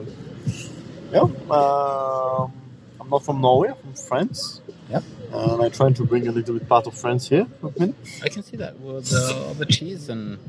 [1.13, 1.27] Yeah.
[1.57, 2.51] Um
[2.99, 3.69] I'm not from Norway.
[3.69, 4.61] I'm from France.
[4.89, 5.01] Yeah.
[5.31, 7.93] And I try to bring a little bit part of France here with me.
[8.23, 10.39] I can see that with uh, all the cheese and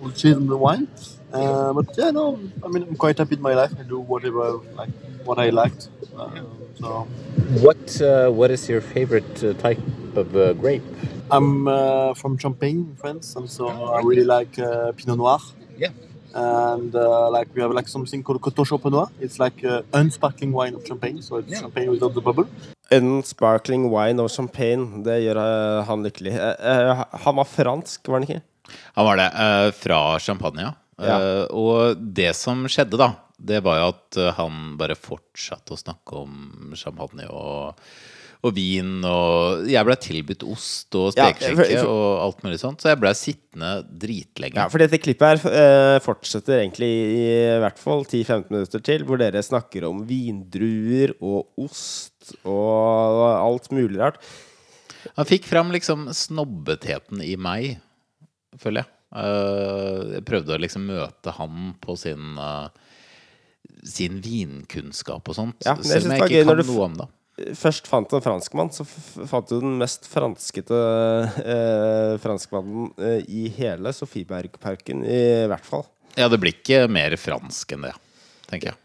[0.00, 0.88] All the cheese and the wine.
[1.32, 3.72] Uh, but yeah, no, I mean, I'm quite happy in my life.
[3.78, 4.90] I do whatever, like,
[5.24, 5.88] what I liked.
[6.18, 6.28] Uh,
[6.80, 7.06] so
[7.60, 9.80] what uh, what is your favorite uh, type
[10.16, 10.82] of uh, grape?
[11.30, 15.38] I'm uh, from Champagne France, and so I really like uh, Pinot Noir.
[15.78, 15.92] Yeah.
[16.34, 19.08] And uh, like we have like something called Coteau Champenois.
[19.20, 21.60] It's like uh, unsparkling wine of Champagne, so it's Yeah.
[21.60, 22.46] champagne without the bubble.
[22.90, 25.38] En sparkling wine og champagne, det gjør
[25.86, 26.32] han lykkelig.
[26.34, 28.40] Eh, eh, Han var fransk, var han ikke?
[28.96, 29.26] Han var det.
[29.34, 30.72] eh, fra Champagne, ja.
[31.00, 31.18] Ja.
[31.18, 35.80] Eh, og det som skjedde, da, det var jo at eh, han bare fortsatte å
[35.80, 37.78] snakke om champagne og,
[38.44, 38.98] og vin.
[39.08, 43.00] Og jeg ble tilbudt ost og Ja, spekeskinke for- og alt mulig sånt, så jeg
[43.00, 44.58] ble sittende dritlenge.
[44.60, 45.56] Ja, for dette klippet her
[45.96, 47.24] uh, fortsetter egentlig i,
[47.56, 53.72] i hvert fall 10-15 minutter til, hvor dere snakker om vindruer og ost og alt
[53.72, 54.20] mulig rart.
[55.16, 57.78] Han fikk fram liksom snobbetheten i meg,
[58.60, 58.92] føler jeg.
[59.10, 62.68] Eh, jeg prøvde å liksom møte han på sin eh,
[63.84, 65.64] sin vinkunnskap og sånt.
[65.64, 67.08] Ja, selv om jeg ikke kan noe om det.
[67.56, 70.80] først fant en franskmann, så fant du den mest franskete
[71.54, 75.86] eh, franskmannen eh, i hele Sofiebergparken, i hvert fall.
[76.18, 77.94] Ja, det blir ikke mer fransk enn det,
[78.50, 78.80] tenker jeg.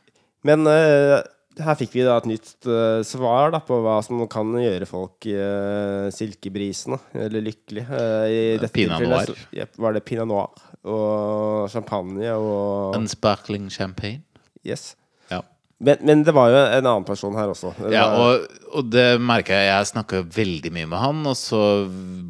[0.46, 1.20] Men eh,
[1.64, 5.28] her fikk vi da et nytt uh, svar da, på hva som kan gjøre folk
[5.32, 7.88] uh, silkebrisende eller lykkelige.
[7.90, 9.26] Uh, I dette Pinot noir.
[9.32, 10.50] så- jep, var det pinot noir.
[10.86, 14.22] og champagne og En sparkling champagne.
[14.66, 14.96] Yes.
[15.32, 15.40] Ja.
[15.80, 17.74] Men, men det var jo en annen person her også.
[17.80, 19.72] Det Ja, var- og, og det merka jeg.
[19.72, 21.62] Jeg snakka veldig mye med han, og så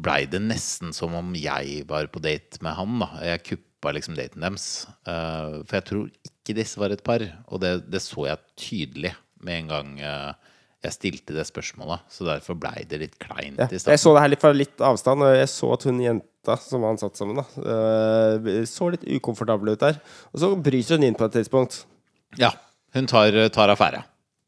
[0.02, 2.98] blei det nesten som om jeg var på date med han.
[3.04, 4.86] da Jeg kuppa liksom daten deres.
[5.06, 9.14] Uh, for jeg tror ikke disse var et par, og det, det så jeg tydelig
[9.42, 10.52] med en gang eh,
[10.86, 12.06] jeg stilte det spørsmålet.
[12.12, 13.68] Så derfor blei det litt kleint ja.
[13.70, 16.58] i Jeg så det her litt fra litt avstand, og jeg så at hun jenta
[16.62, 19.98] som han satt sammen, da, eh, så litt ukomfortabel ut der.
[20.32, 21.84] Og så bryter hun inn på et tidspunkt.
[22.40, 22.52] Ja.
[22.94, 24.04] Hun tar, tar affære.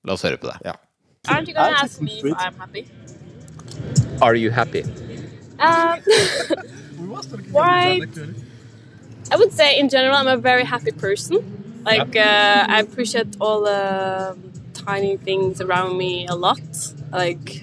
[0.07, 0.77] La oss høre på det.
[1.29, 2.87] Aren't you gonna ask me if I'm happy?
[4.23, 4.85] Are you happy?
[5.59, 6.01] Um,
[7.53, 8.01] why?
[9.31, 11.68] I would say in general I'm a very happy person.
[11.91, 14.37] Like uh, I appreciate all the
[14.75, 16.61] tiny things around me a lot.
[17.11, 17.63] Like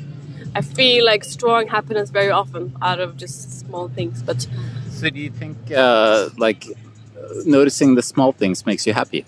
[0.55, 4.23] I feel like strong happiness very often out of just small things.
[4.23, 4.47] But
[4.89, 9.25] So do you think uh, like uh, noticing the small things makes you happy?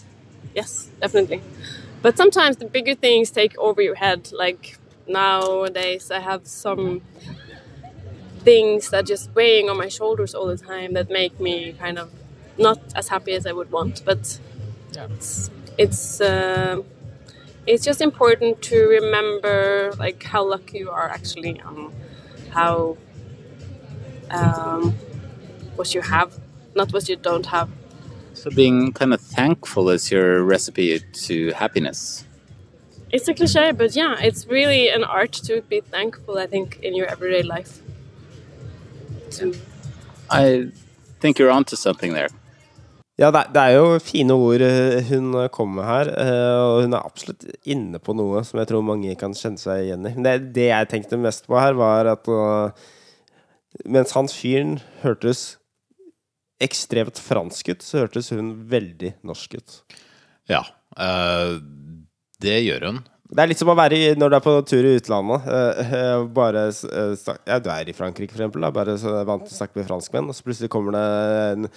[0.55, 1.41] yes, definitely.
[2.01, 4.31] But sometimes the bigger things take over your head.
[4.31, 7.01] Like nowadays, I have some
[8.39, 12.09] things that just weighing on my shoulders all the time that make me kind of
[12.57, 14.01] not as happy as I would want.
[14.05, 14.39] But
[15.05, 16.81] it's it's uh,
[17.65, 21.93] it's just important to remember like how lucky you are actually, um,
[22.49, 22.97] how
[24.31, 24.93] um,
[25.75, 26.39] what you have,
[26.75, 27.69] not what you don't have.
[28.33, 32.23] So being kind of thankful is your recipe to happiness.
[33.11, 36.93] It's a cliche, but yeah, it's really an art to be thankful, I think, in
[36.93, 37.81] your everyday life.
[39.31, 39.55] To
[40.29, 40.69] I
[41.19, 42.27] think you're onto something there.
[43.17, 47.07] Ja, det, er jo fine ord eh, hun kommer med her, eh, og hun er
[47.07, 50.13] absolutt inne på noe som jeg tror mange kan kjenne seg igjen i.
[50.21, 52.85] Det, det jeg tenkte mest på her, var at eh,
[53.89, 55.55] mens han fyren hørtes
[56.63, 59.77] ekstremt fransk ut, så hørtes hun veldig norsk ut.
[60.49, 60.63] Ja.
[60.97, 61.57] Øh,
[62.41, 63.03] det gjør hun.
[63.27, 65.47] Det er litt som å være i, når du er på tur i utlandet.
[65.51, 68.63] Øh, eh, bare eh, ja, Du er i Frankrike, for eksempel.
[68.63, 71.07] Da, bare så vant til å snakke med franskmenn, og så plutselig kommer det
[71.57, 71.71] en,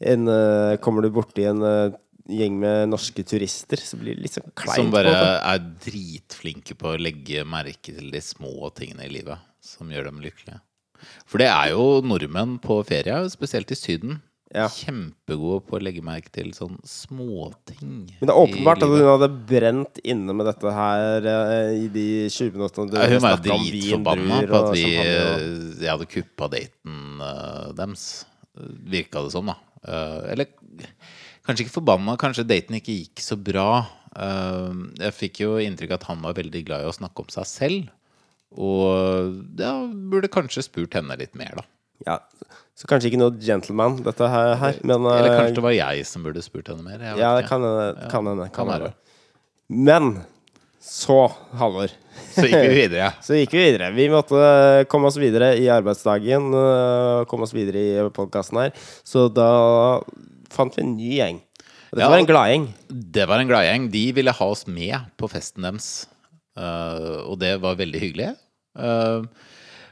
[0.00, 4.36] en eh, Kommer du borti en eh, gjeng med norske turister, så blir det litt
[4.36, 4.80] sånn kleint.
[4.80, 9.90] Som bare er dritflinke på å legge merke til de små tingene i livet som
[9.90, 10.60] gjør dem lykkelige.
[11.28, 14.22] For det er jo nordmenn på ferie, spesielt i Syden.
[14.56, 18.06] Kjempegode på å legge merke til sånn småting.
[18.20, 22.06] Men det er åpenbart at hun hadde brent inne med dette her eh, i de
[22.30, 27.74] 20 minuttene du Ja, hun var dritforbanna på at vi, jeg hadde kuppa daten uh,
[27.76, 28.24] deres.
[28.86, 29.58] Virka det som, da.
[29.84, 30.50] Eh, eller
[31.46, 33.68] kanskje ikke forbanna, kanskje daten ikke gikk så bra.
[34.16, 37.32] Eh, jeg fikk jo inntrykk av at han var veldig glad i å snakke om
[37.32, 37.88] seg selv.
[38.56, 39.72] Og ja,
[40.12, 41.66] burde kanskje spurt henne litt mer, da.
[42.06, 42.20] Ja,
[42.76, 46.08] så kanskje ikke noe gentleman, dette her, her men Eller eh, kanskje det var jeg
[46.08, 47.04] som burde spurt henne mer.
[47.16, 48.08] Ja, det kan hende.
[48.52, 48.92] Kan hende.
[49.72, 50.18] Men
[50.86, 51.18] så,
[51.58, 51.90] Halvor
[52.36, 53.10] Så gikk vi videre.
[53.26, 53.90] så gikk vi videre.
[53.96, 54.38] Vi måtte
[54.92, 58.86] komme oss videre i arbeidsdagen, eh, komme oss videre i podkasten her.
[59.06, 59.50] Så da
[60.52, 61.40] fant vi en ny gjeng.
[61.90, 62.68] Det Dette Ja, var en gladgjeng.
[62.88, 63.90] Det var en gladgjeng.
[63.90, 65.90] De ville ha oss med på festen deres.
[66.56, 68.30] Uh, og det var veldig hyggelig.
[68.76, 69.22] Eh,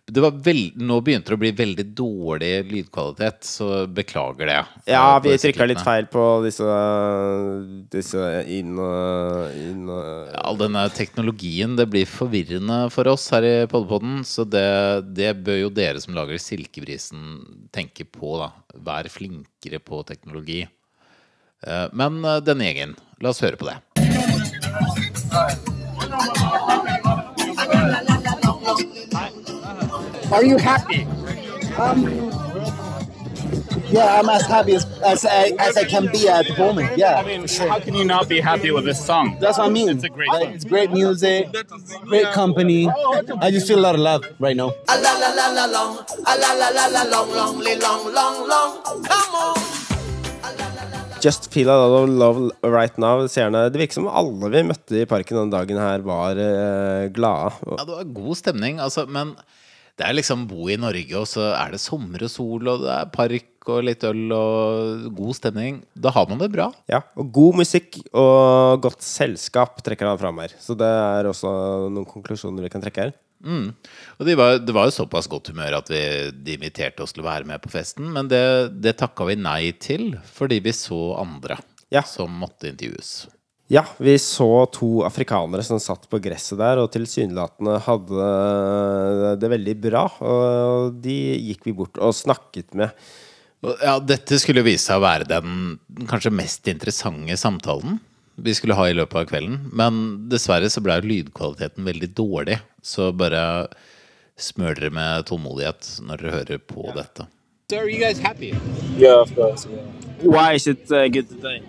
[0.06, 4.58] det var vel, nå begynte det å bli veldig dårlig lydkvalitet, så beklager det.
[4.92, 6.66] Ja, vi trykka litt feil på disse,
[7.94, 13.54] disse inn, og inn og All denne teknologien, det blir forvirrende for oss her i
[13.70, 14.20] Podpodden.
[14.28, 14.68] Så det,
[15.16, 17.40] det bør jo dere som lager Silkebrisen
[17.72, 18.52] tenke på, da.
[18.84, 20.66] Vær flinkere på teknologi.
[21.64, 22.92] Eh, Men eh, denne gjengen,
[23.24, 23.80] la oss høre på det.
[30.34, 31.00] Are you happy?
[31.78, 31.98] Um,
[33.94, 36.98] yeah, I'm as happy as, as, I, as I can be at the moment.
[36.98, 37.14] Yeah.
[37.20, 39.36] I mean, how can you not be happy with this song?
[39.40, 39.88] That's what I mean.
[39.88, 40.54] It's a great Like, song.
[40.54, 41.48] It's great music,
[42.06, 42.88] great company.
[43.40, 44.72] I just feel a lot of love right now.
[44.88, 48.48] A la la la la long, a la la la la long, long, long, long,
[48.48, 49.04] long.
[49.04, 49.54] Come on.
[51.20, 53.26] Just feel a lot of love right now.
[53.28, 53.68] Seerne.
[53.70, 57.52] Det virker som alle vi møtte i parken den dagen her, var eh, glade.
[57.66, 59.36] Og- Ja, det var god stemning, altså, men
[59.94, 62.94] det er liksom bo i Norge, og så er det sommer og sol, og det
[62.94, 65.82] er park og litt øl og god stemning.
[65.94, 66.68] Da har man det bra.
[66.90, 70.56] Ja, og god musikk og godt selskap trekker han fram her.
[70.60, 71.52] Så det er også
[71.94, 73.14] noen konklusjoner vi kan trekke her.
[73.44, 73.70] Mm.
[74.18, 76.00] Og det var, det var jo såpass godt humør at vi,
[76.32, 78.42] de inviterte oss til å være med på festen, men det,
[78.82, 81.60] det takka vi nei til fordi vi så andre
[82.08, 83.28] som måtte intervjues.
[83.74, 88.26] Ja, vi så to afrikanere som satt på gresset der og tilsynelatende hadde
[89.42, 90.04] det veldig bra.
[90.22, 91.16] Og de
[91.48, 92.94] gikk vi bort og snakket med.
[93.80, 95.78] Ja, dette skulle jo vise seg å være den
[96.10, 97.98] kanskje mest interessante samtalen
[98.34, 99.58] vi skulle ha i løpet av kvelden.
[99.72, 102.58] Men dessverre så ble lydkvaliteten veldig dårlig.
[102.82, 103.42] Så bare
[104.38, 107.28] smør dere med tålmodighet når dere hører på dette.
[107.70, 108.52] So are you guys happy?
[108.98, 109.66] Yeah, of course.
[109.66, 109.86] Yeah.
[110.22, 111.62] Why is it uh, good today?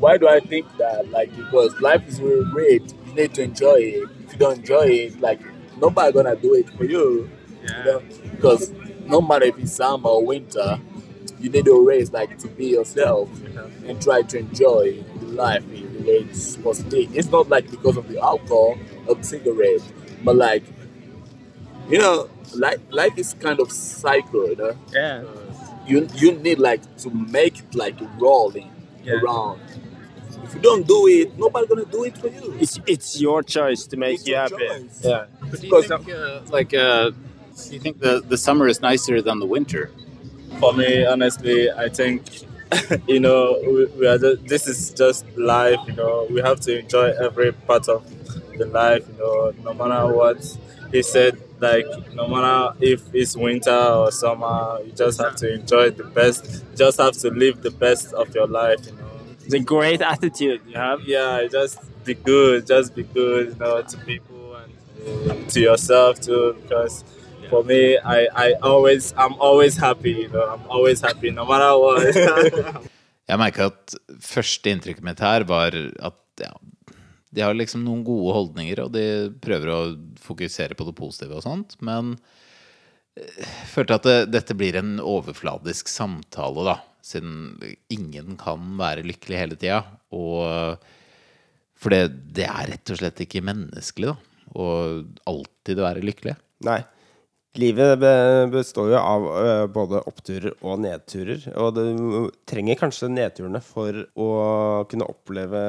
[0.00, 1.10] Why do I think that?
[1.10, 2.94] Like because life is really great.
[3.06, 4.08] You need to enjoy it.
[4.24, 5.40] If you don't enjoy it, like
[5.78, 7.30] nobody gonna do it for you.
[7.62, 8.02] You know?
[8.32, 8.72] Because
[9.06, 10.80] no matter if it's summer or winter,
[11.38, 13.28] you need to always like to be yourself
[13.86, 17.08] and try to enjoy the life in the way it's supposed to be.
[17.14, 19.82] It's not like because of the alcohol or the cigarette,
[20.24, 20.62] but like
[21.88, 24.76] you know, life life is kind of cycle, you know.
[24.92, 25.24] Yeah.
[25.86, 28.70] You you need like to make it like rolling
[29.02, 29.14] Yeah.
[29.14, 29.60] around.
[30.44, 32.56] If you don't do it, nobody gonna do it for you.
[32.60, 34.68] It's it's your choice to make you happy.
[35.02, 35.26] Yeah.
[35.50, 39.20] But do you think, uh, like, uh, do you think the, the summer is nicer
[39.22, 39.90] than the winter?
[40.58, 42.22] For me, honestly, I think
[43.06, 45.78] you know we, we are just, this is just life.
[45.86, 48.02] You know, we have to enjoy every part of
[48.58, 49.04] the life.
[49.08, 50.58] You know, no matter what
[50.92, 51.38] he said.
[51.60, 56.64] Like no matter if it's winter or summer, you just have to enjoy the best.
[56.70, 58.80] You just have to live the best of your life.
[58.86, 58.99] You know,
[59.50, 61.00] the great attitude you have.
[61.06, 62.66] Yeah, just be good.
[62.66, 63.48] Just be good.
[63.48, 66.56] You know, to people and to yourself too.
[66.62, 67.04] Because
[67.50, 70.12] for me, I, I always I'm always happy.
[70.12, 72.86] You know, I'm always happy no matter what.
[73.30, 73.94] Jeg merka at
[74.26, 76.50] første inntrykket mitt her var at ja,
[77.30, 79.04] de har liksom noen gode holdninger, og de
[79.44, 79.80] prøver å
[80.18, 82.16] fokusere på det positive og sånt, men
[83.14, 86.76] jeg følte at det, dette blir en overfladisk samtale, da.
[87.10, 87.58] Siden
[87.90, 89.82] ingen kan være lykkelig hele tida.
[91.80, 92.04] For det,
[92.36, 94.16] det er rett og slett ikke menneskelig, da.
[94.50, 94.64] Å
[95.30, 96.34] alltid være lykkelig.
[96.66, 96.80] Nei.
[97.58, 97.98] Livet
[98.52, 99.24] består jo av
[99.74, 101.48] både oppturer og nedturer.
[101.58, 104.28] Og du trenger kanskje nedturene for å
[104.90, 105.62] kunne oppleve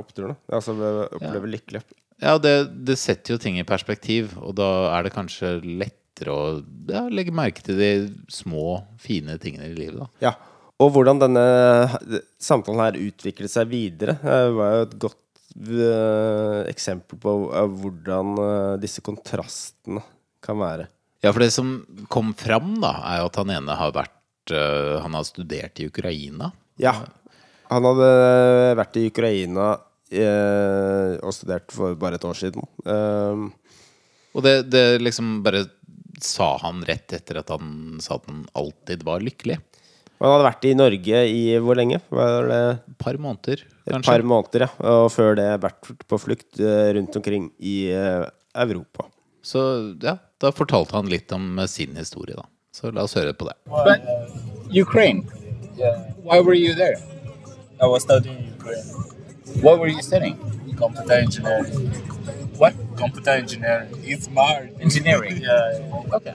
[0.00, 0.38] oppturene.
[0.48, 0.72] Altså
[1.10, 1.82] oppleve lykkelig.
[2.24, 2.54] Ja, det,
[2.88, 6.44] det setter jo ting i perspektiv, og da er det kanskje lettere å
[6.88, 7.90] ja, legge merke til de
[8.32, 10.30] små, fine tingene i livet, da.
[10.30, 10.32] Ja.
[10.82, 11.42] Og hvordan denne
[12.42, 18.34] samtalen her utviklet seg videre, eh, var jo et godt eh, eksempel på eh, hvordan
[18.82, 20.02] disse kontrastene
[20.44, 20.90] kan være.
[21.24, 21.78] Ja, for det som
[22.12, 24.12] kom fram, da, er jo at han ene har vært
[24.46, 26.52] Han har studert i Ukraina.
[26.78, 26.92] Ja.
[27.66, 28.10] Han hadde
[28.78, 29.72] vært i Ukraina
[31.26, 32.62] og studert for bare et år siden.
[32.86, 33.42] Eh,
[34.36, 35.64] Og det, det liksom bare
[36.22, 39.56] sa han rett etter at han sa at han alltid var lykkelig.
[40.18, 42.00] Han hadde vært i Norge i hvor lenge?
[42.08, 44.68] Var det Et par måneder, Et par måneder, ja.
[44.88, 48.24] Og før det vært på flukt eh, rundt omkring i eh,
[48.56, 49.10] Europa.
[49.44, 49.60] Så
[50.02, 52.48] ja, da fortalte han litt om eh, sin historie, da.
[52.72, 53.56] Så la oss høre på det.
[53.68, 54.02] But
[54.72, 55.28] Ukraine,
[55.76, 56.96] yeah, why were you there?
[57.80, 58.88] I was studying in Ukraine.
[59.62, 60.36] What were you studying?
[60.76, 61.92] Computer engineering.
[62.58, 62.74] What?
[62.96, 63.88] Computer engineering.
[64.02, 64.70] It's smart.
[64.80, 65.38] Engineering.
[65.40, 65.78] Yeah.
[65.78, 66.14] yeah.
[66.16, 66.34] Okay.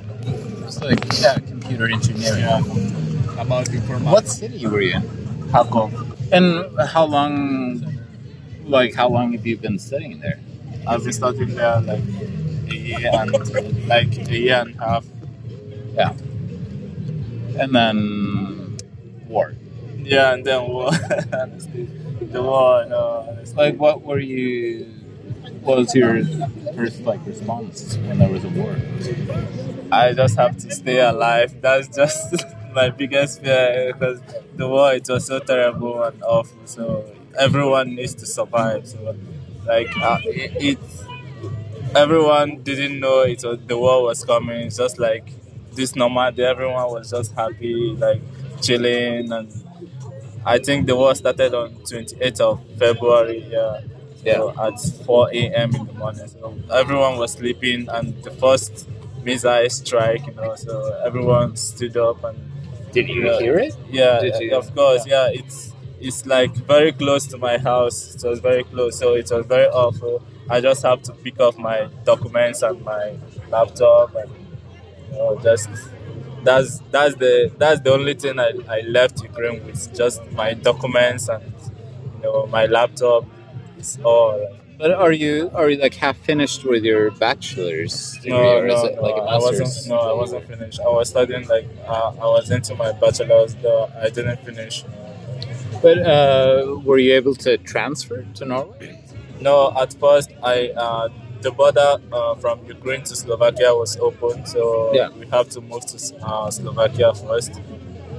[0.65, 2.41] It's like, yeah, computer engineering.
[2.41, 3.10] Yeah.
[3.41, 4.11] About informatics.
[4.11, 5.01] What city were you in?
[5.51, 5.91] Kharkov.
[6.31, 7.83] And how long,
[8.65, 10.39] like, how long have you been studying there?
[10.85, 12.03] I've been studying there like
[12.69, 15.05] a year and like a year and a half.
[15.95, 16.13] Yeah.
[17.59, 18.77] And then
[19.27, 19.55] war.
[19.97, 20.91] Yeah, and then war.
[21.33, 21.85] honestly,
[22.21, 22.85] the war.
[22.85, 23.43] No.
[23.55, 24.85] Like, what were you?
[25.61, 26.23] What was your
[26.75, 28.75] first like response when there was a war?
[29.91, 31.59] I just have to stay alive.
[31.59, 32.35] That's just
[32.73, 34.21] my biggest fear because
[34.55, 36.57] the war it was so terrible and awful.
[36.65, 37.05] So
[37.39, 38.87] everyone needs to survive.
[38.87, 39.15] So
[39.65, 40.79] like uh, it, it,
[41.95, 44.67] everyone didn't know it was the war was coming.
[44.67, 45.31] It's just like
[45.73, 46.43] this normal day.
[46.45, 48.21] Everyone was just happy, like
[48.61, 49.51] chilling, and
[50.45, 53.45] I think the war started on 28th of February.
[53.49, 53.81] Yeah.
[54.25, 55.75] So at 4 a.m.
[55.75, 56.27] in the morning.
[56.27, 58.89] So everyone was sleeping, and the first
[59.23, 62.50] missile strike, you know, so everyone stood up and.
[62.91, 63.39] Did you Yeah.
[63.39, 63.75] hear it?
[63.89, 64.55] Yeah, Did you?
[64.57, 65.05] of course.
[65.07, 68.15] Yeah, it's it's like very close to my house.
[68.15, 70.21] It was very close, so it was very awful.
[70.49, 73.15] I just have to pick up my documents and my
[73.49, 74.29] laptop, and
[75.11, 75.69] you know, just
[76.43, 79.93] that's that's the that's the only thing I, I left Ukraine with.
[79.95, 81.43] Just my documents and
[82.15, 83.25] you know my laptop.
[83.77, 84.57] It's all.
[84.81, 88.81] But are you are you like half finished with your bachelor's degree, No, or is
[88.89, 89.59] it like no, a I wasn't.
[89.69, 89.87] master's?
[89.93, 90.79] No, I wasn't finished.
[90.81, 94.83] I was studying like uh, I was into my bachelor's, though I didn't finish.
[95.83, 99.03] But uh, were you able to transfer to Norway?
[99.39, 101.09] No, at first I uh,
[101.45, 104.61] the border uh, from Ukraine to Slovakia was open, so
[104.97, 105.09] Yeah.
[105.19, 107.53] we have to move to uh, Slovakia first.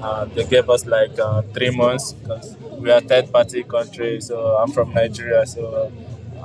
[0.00, 4.20] Uh, they gave us like uh, three months because we are third party country.
[4.20, 5.90] So I'm from Nigeria, so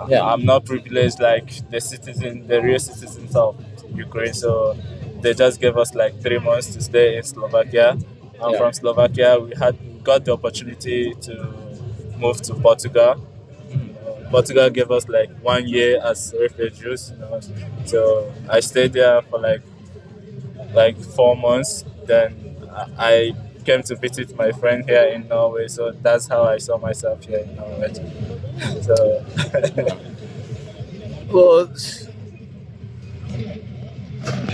[0.07, 0.23] Yeah.
[0.23, 3.55] I'm not privileged like the citizen, the real citizens of
[3.95, 4.33] Ukraine.
[4.33, 4.75] So
[5.21, 7.97] they just gave us like three months to stay in Slovakia.
[8.41, 8.57] I'm Yeah.
[8.59, 9.39] from Slovakia.
[9.39, 11.33] We had got the opportunity to
[12.17, 13.15] move to Portugal.
[13.17, 17.11] Uh, Portugal gave us like one year as refugees.
[17.11, 17.39] You know?
[17.85, 19.61] So I stayed there for like
[20.73, 21.83] like four months.
[22.05, 23.33] Then I I
[23.67, 25.67] came to visit my friend here in Norway.
[25.67, 27.93] So that's how I saw myself here in Norway.
[28.81, 28.95] so
[31.33, 31.67] Well,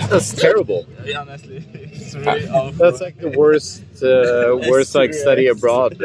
[0.09, 0.87] that's terrible.
[1.05, 2.71] Yeah, honestly, it's really awful.
[2.71, 6.01] That's like the worst, uh, worst like study abroad.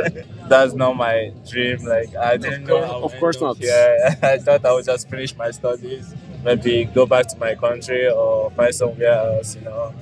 [0.46, 1.84] That's not my dream.
[1.84, 2.76] Like I didn't know.
[2.76, 3.56] I Of course not.
[3.56, 4.16] Here.
[4.22, 8.50] I thought I would just finish my studies, maybe go back to my country or
[8.50, 9.94] find somewhere else, you know.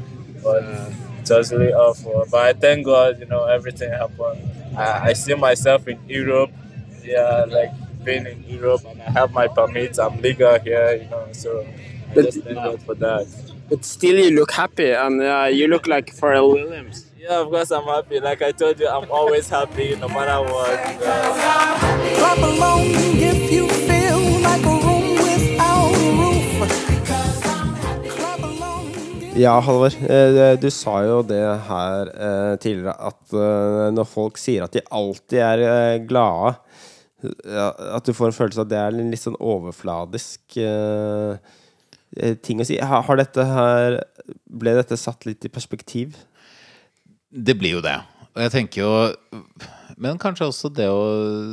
[0.43, 0.65] But
[1.31, 2.25] it was really awful.
[2.31, 4.41] But I thank God, you know, everything happened.
[4.77, 6.51] I, I see myself in Europe.
[7.05, 7.71] Yeah, like
[8.05, 9.99] being in Europe, and I have my permits.
[9.99, 11.27] I'm legal here, you know.
[11.33, 11.61] So
[12.11, 13.27] I But- just thank God for that.
[13.69, 17.07] But still, you look happy, and uh, you look like Pharrell Williams.
[17.19, 18.21] Yeah, of course I'm happy.
[18.21, 20.79] Like I told you, I'm always happy no matter what.
[21.01, 22.39] Clap
[29.37, 29.93] Ja, Halvor.
[30.11, 34.81] eh, Du sa jo det her eh, tidligere at eh, når folk sier at de
[34.91, 36.55] alltid er eh, glade
[37.21, 41.37] At du får en følelse av at det er en litt sånn overfladisk eh,
[42.17, 42.79] eh, ting å si.
[42.81, 43.99] Har dette her
[44.49, 46.17] Ble dette satt litt i perspektiv?
[47.29, 47.99] Det blir jo det.
[48.37, 48.93] Og jeg tenker jo
[50.01, 51.03] Men kanskje også det å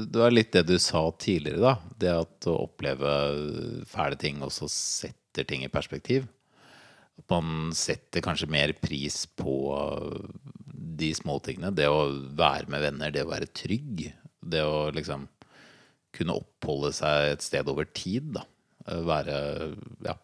[0.08, 1.76] Det var litt det du sa tidligere, da.
[2.00, 3.18] Det at å oppleve
[3.92, 6.30] fæle ting også setter ting i perspektiv.
[7.22, 9.54] At man setter kanskje mer pris på
[10.98, 11.74] de småtingene.
[11.76, 12.08] Det å
[12.38, 14.08] være med venner, det å være trygg.
[14.44, 15.28] Det å liksom
[16.14, 18.46] kunne oppholde seg et sted over tid, da.
[18.84, 19.38] Være
[20.06, 20.18] Ja.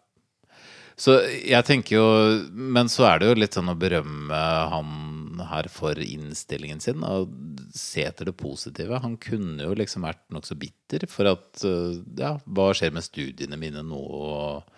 [1.00, 2.08] Så jeg tenker jo
[2.52, 7.00] Men så er det jo litt sånn å berømme han her for innstillingen sin.
[7.06, 7.32] Og
[7.72, 9.00] se etter det positive.
[9.00, 13.58] Han kunne jo liksom vært nokså bitter for at øh, Ja, hva skjer med studiene
[13.60, 13.96] mine nå?
[13.96, 14.76] Og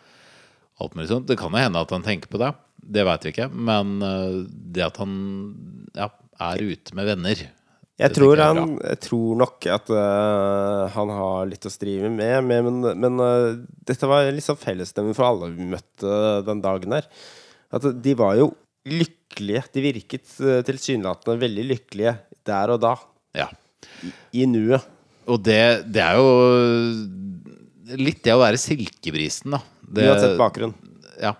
[0.80, 1.28] alt mulig sånt.
[1.28, 2.52] Det kan jo hende at han tenker på det.
[2.82, 3.48] Det veit vi ikke.
[3.52, 5.12] Men øh, det at han
[5.98, 6.08] ja,
[6.42, 7.44] er ute med venner
[8.00, 12.40] Jeg tror, jeg han, jeg tror nok at uh, han har litt å strive med,
[12.48, 16.16] med men, men uh, dette var liksom fellesnevner for alle vi møtte
[16.48, 17.06] den dagen her.
[17.72, 18.50] At de var jo
[18.88, 19.62] lykkelige.
[19.76, 22.16] De virket uh, tilsynelatende veldig lykkelige
[22.48, 22.96] der og da.
[23.38, 23.46] Ja.
[24.02, 24.10] I,
[24.42, 24.88] i nuet.
[25.30, 25.62] Og det,
[25.94, 26.30] det er jo
[27.98, 29.62] litt det å være silkebrisen, da.
[29.82, 30.74] Det, Uansett bakgrunn.
[31.20, 31.34] Ja.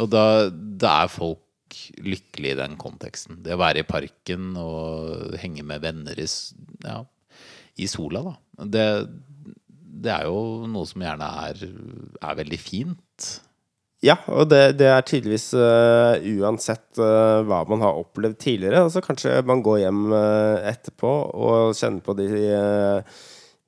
[0.00, 1.40] Og da, da er folk
[2.02, 3.40] lykkelige i den konteksten.
[3.44, 6.26] Det å være i parken og henge med venner i,
[6.84, 6.98] ja,
[7.80, 8.66] i sola, da.
[8.72, 8.86] Det,
[10.02, 11.64] det er jo noe som gjerne er,
[12.20, 13.32] er veldig fint.
[14.02, 18.80] Ja, og det, det er tydeligvis uh, uansett uh, hva man har opplevd tidligere.
[18.88, 23.20] Altså kanskje man går hjem uh, etterpå og kjenner på de eh,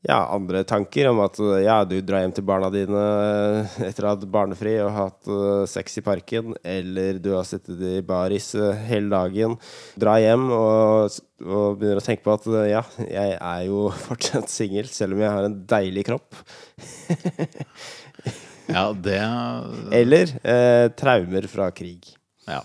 [0.05, 4.05] ja, andre tanker om at eh, ja, du drar hjem til barna dine eh, etter
[4.05, 8.03] å ha hatt barnefri og hatt eh, sex i parken, eller du har sittet i
[8.05, 8.51] baris
[8.89, 9.57] hele dagen.
[10.01, 14.91] Dra hjem og, og begynner å tenke på at ja, jeg er jo fortsatt singel,
[14.93, 16.45] selv om jeg har en deilig kropp.
[18.69, 19.19] Ja, det
[20.01, 22.13] Eller eh, traumer fra krig.
[22.49, 22.63] Ja.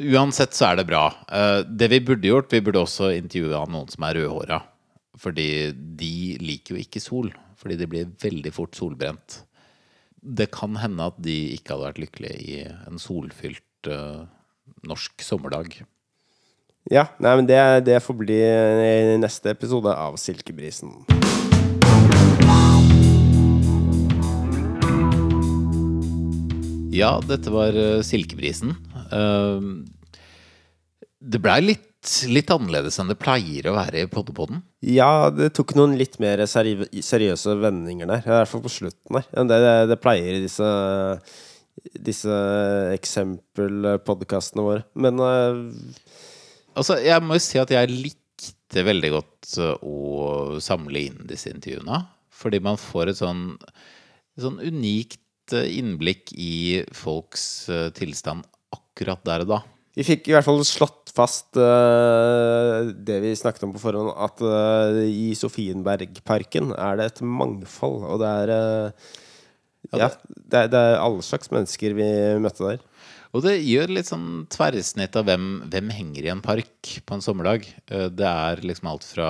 [0.00, 1.08] Uansett så er det bra.
[1.28, 4.60] Eh, Det vi burde gjort, vi burde også intervjua noen som er rødhåra.
[5.20, 7.30] Fordi de liker jo ikke sol.
[7.60, 9.42] Fordi de blir veldig fort solbrent.
[10.20, 14.24] Det kan hende at de ikke hadde vært lykkelige i en solfylt uh,
[14.88, 15.82] norsk sommerdag.
[16.88, 21.04] Ja, nei, men det, det får bli i neste episode av Silkebrisen.
[26.90, 28.72] Ja, dette var eh, Silkebrisen.
[29.12, 29.84] Uh,
[31.20, 31.84] Det blei litt,
[32.32, 34.62] litt annerledes enn det pleier å være i Poddepodden.
[34.80, 36.74] Ja, det tok noen litt mer seri
[37.04, 38.22] seriøse vendinger der.
[38.24, 39.26] I hvert fall på slutten der.
[39.36, 40.70] Enn det, det, det pleier i disse,
[42.08, 42.38] disse
[42.96, 44.86] eksempelpodkastene våre.
[44.96, 45.60] Men uh...
[46.78, 51.52] Altså, jeg må jo si at jeg likte veldig godt uh, å samle inn disse
[51.52, 52.00] intervjuene.
[52.40, 53.42] Fordi man får et sånn,
[54.38, 57.44] et sånn unikt uh, innblikk i folks
[57.98, 59.60] tilstand akkurat der og da.
[60.00, 64.40] Vi fikk i hvert fall slått fast uh, det vi snakket om på forhånd, at
[64.40, 68.06] uh, i Sofienbergparken er det et mangfold.
[68.08, 69.10] Og det er uh,
[69.90, 72.08] Ja, det, det er alle slags mennesker vi
[72.40, 72.86] møtte der.
[73.36, 77.22] Og det gjør litt sånn tverrsnitt av hvem, hvem henger i en park på en
[77.22, 77.68] sommerdag.
[77.86, 79.28] Det er liksom alt fra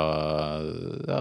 [1.04, 1.20] ja,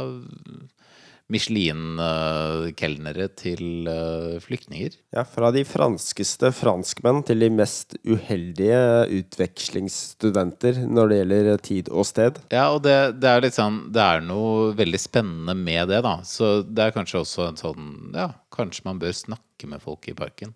[1.30, 4.96] Michelin-kelnere til eh, flyktninger.
[5.16, 8.80] Ja, fra de franskeste franskmenn til de mest uheldige
[9.20, 12.40] utvekslingsstudenter når det gjelder tid og sted.
[12.54, 16.18] Ja, og det, det er litt sånn Det er noe veldig spennende med det, da.
[16.26, 20.16] Så det er kanskje også en sånn Ja, kanskje man bør snakke med folk i
[20.18, 20.56] parken.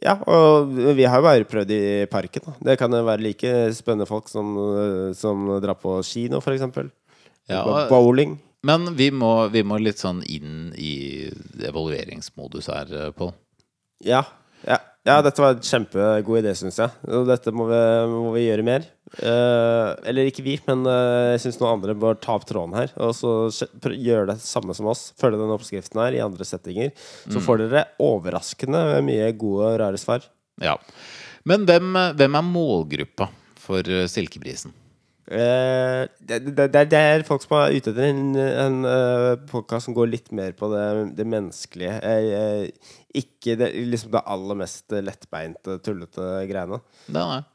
[0.00, 2.46] Ja, og vi har jo bare prøvd i parken.
[2.46, 2.54] Da.
[2.70, 4.54] Det kan være like spennende folk som,
[5.18, 6.62] som drar på kino, f.eks.
[7.50, 8.38] Ja, og- Bowling.
[8.66, 11.30] Men vi må, vi må litt sånn inn i
[11.64, 13.32] evalueringsmodus her, eh, Pål.
[14.04, 14.24] Ja,
[14.66, 14.76] ja,
[15.08, 16.92] ja, dette var en kjempegod idé, syns jeg.
[17.08, 17.78] Og dette må vi,
[18.12, 18.84] må vi gjøre mer.
[19.16, 22.92] Eh, eller ikke vi, men eh, jeg syns noen andre bør ta opp tråden her.
[23.00, 23.32] Og så
[23.96, 25.06] gjøre det samme som oss.
[25.20, 26.92] Følge den oppskriften her i andre settinger.
[27.24, 27.46] Så Mm.
[27.46, 30.28] får dere overraskende mye gode og rare svar.
[30.60, 30.76] Ja.
[31.48, 34.10] Men hvem, hvem er målgruppa for Silkebrisen?
[34.12, 34.76] Silkeprisen?
[35.30, 39.94] Eh, det, det, det, er folk som er ute etter en, en uh, podkast som
[39.94, 40.86] går litt mer på det,
[41.20, 42.00] det menneskelige.
[42.02, 46.80] Eh, eh, ikke det, liksom det aller mest lettbeinte, tullete greiene.
[47.06, 47.46] Det er.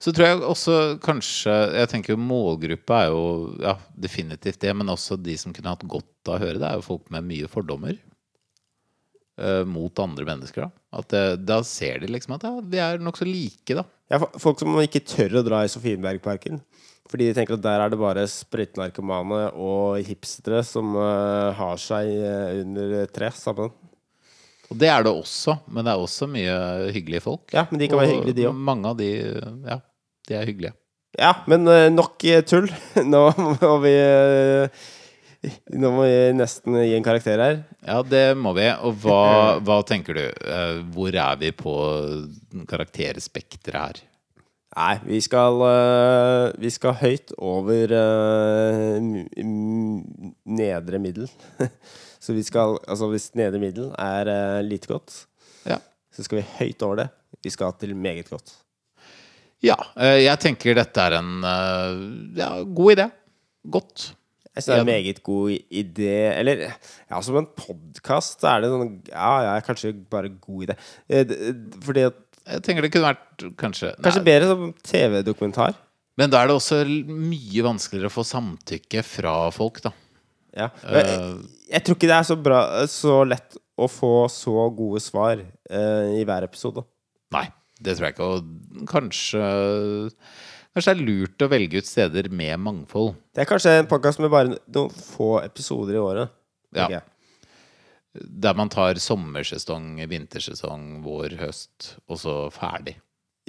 [0.00, 0.74] Så tror jeg også
[1.04, 3.24] kanskje Jeg tenker målgruppa er jo
[3.62, 6.80] ja, definitivt det, men også de som kunne hatt godt av å høre det, er
[6.80, 7.98] jo folk med mye fordommer.
[9.40, 10.70] eh, mot andre mennesker.
[10.90, 13.86] Da det, Da ser de liksom at ja, vi er nokså like, da.
[14.10, 16.58] Ja, folk som ikke tør å dra i Sofienbergparken.
[17.10, 22.10] Fordi de tenker at der er det bare sprøytenarkomane og hipstere som uh, har seg
[22.22, 23.72] uh, under tre sammen.
[24.70, 26.54] Og det er det også, men det er også mye
[26.94, 27.48] hyggelige folk.
[27.56, 28.66] Ja, men de kan være hyggelige, de også.
[28.68, 29.08] Mange av de,
[29.66, 29.80] ja,
[30.30, 30.76] de er hyggelige.
[31.18, 32.70] Ja, men uh, nok tull.
[33.14, 33.26] Nå
[33.58, 33.96] må vi
[35.72, 37.58] Nå må vi nesten gi en karakter her.
[37.80, 38.68] Ja, det må vi.
[38.84, 40.26] Og hva, hva tenker du?
[40.92, 41.74] Hvor er vi på
[42.68, 44.02] karakterspekteret her?
[44.76, 47.90] Nei, vi skal, uh, vi skal høyt over
[49.00, 51.26] m- nedre middel.
[52.22, 55.24] Så vi skal Altså hvis nedre middel er uh, lite godt,
[55.66, 55.78] Ja.
[56.14, 57.08] så skal vi høyt over det.
[57.42, 58.52] Vi skal til meget godt.
[59.62, 61.42] Ja, jeg tenker dette er en
[62.36, 63.04] ja, god idé.
[63.70, 64.06] Godt.
[64.54, 66.14] Jeg synes det er en meget god idé.
[66.40, 66.62] Eller
[67.10, 70.78] ja, som en podkast er det sånn Ja, ja, kanskje bare god idé.
[71.84, 75.76] Fordi at Jeg tenker det kunne vært kanskje Kanskje Nei, bedre som TV-dokumentar.
[76.20, 79.92] Men da er det også mye vanskeligere å få samtykke fra folk, da.
[80.56, 80.68] Ja.
[80.84, 81.18] Eh, Jeg,
[81.70, 82.60] jeg tror ikke det er så bra
[82.90, 86.82] Så lett å få så gode svar uh, i hver episode.
[87.32, 87.46] Nei,
[87.80, 88.26] det tror jeg ikke.
[88.34, 89.44] Og kanskje
[90.70, 93.14] Kanskje det er lurt å velge ut steder med mangfold.
[93.34, 96.30] Det er kanskje en podkast med bare noen få episoder i året.
[96.76, 96.86] Ja.
[96.92, 97.02] jeg.
[98.14, 102.96] Der man tar sommersesong, vintersesong, vår, høst, og så ferdig.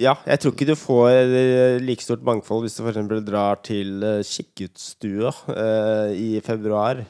[0.00, 3.10] Ja, jeg tror ikke du får eh, like stort mangfold hvis du f.eks.
[3.26, 7.02] drar til eh, Kikkutstua eh, i februar.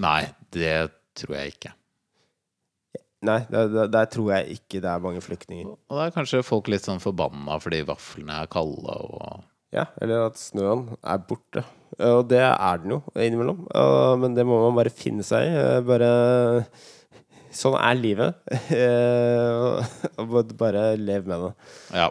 [0.00, 0.22] Nei,
[0.54, 1.72] det tror jeg ikke.
[3.28, 5.74] Nei, der, der, der tror jeg ikke det er mange flyktninger.
[5.74, 9.42] Og da er kanskje folk litt sånn forbanna fordi vaflene er kalde og
[9.74, 11.66] Ja, eller at snøen er borte.
[11.98, 13.64] Eh, Og det er den jo innimellom.
[13.74, 15.50] Eh, Men det må man bare finne seg i.
[15.58, 16.10] Eh, Bare
[17.50, 18.30] Sånn er livet.
[20.62, 21.52] Bare lev med det.
[21.98, 22.08] Ja.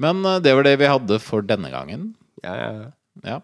[0.00, 2.14] Men det var det vi hadde for denne gangen.
[2.44, 2.88] Ja, ja, ja.
[3.36, 3.38] Ja.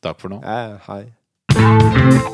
[0.00, 0.40] Takk for nå.
[0.40, 2.29] Ja, ja, hei.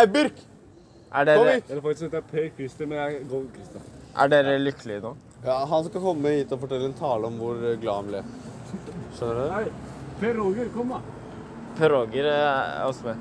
[0.00, 0.38] Hei, Birk!
[1.12, 1.66] Er Kom dere, hit!
[1.70, 3.82] Eller faktisk heter Per Christer, men jeg går Christer.
[4.22, 5.10] er dere lykkelige nå?
[5.44, 8.22] Ja, han skal komme hit og fortelle en tale om hvor glad han ble.
[9.18, 9.42] Skjønner du?
[9.52, 11.02] Nei, Per Roger, kom da.
[11.82, 13.20] Per Roger er også med.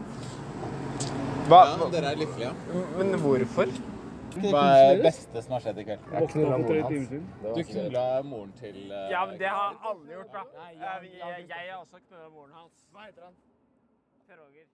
[1.51, 1.61] Hva,
[1.97, 2.53] dere er lykkelige.
[2.55, 2.87] ja.
[2.95, 3.75] men hvorfor?
[4.39, 6.09] Hva er det beste som har skjedd i kveld?
[6.15, 7.13] Jeg knulla moren hans.
[7.43, 10.47] Du knulla moren til eh, Ja, men det har alle gjort, da.
[10.63, 12.75] Jeg, jeg, jeg har også knulla moren hans.
[12.95, 13.39] Hva heter han?
[14.29, 14.69] Per Roger.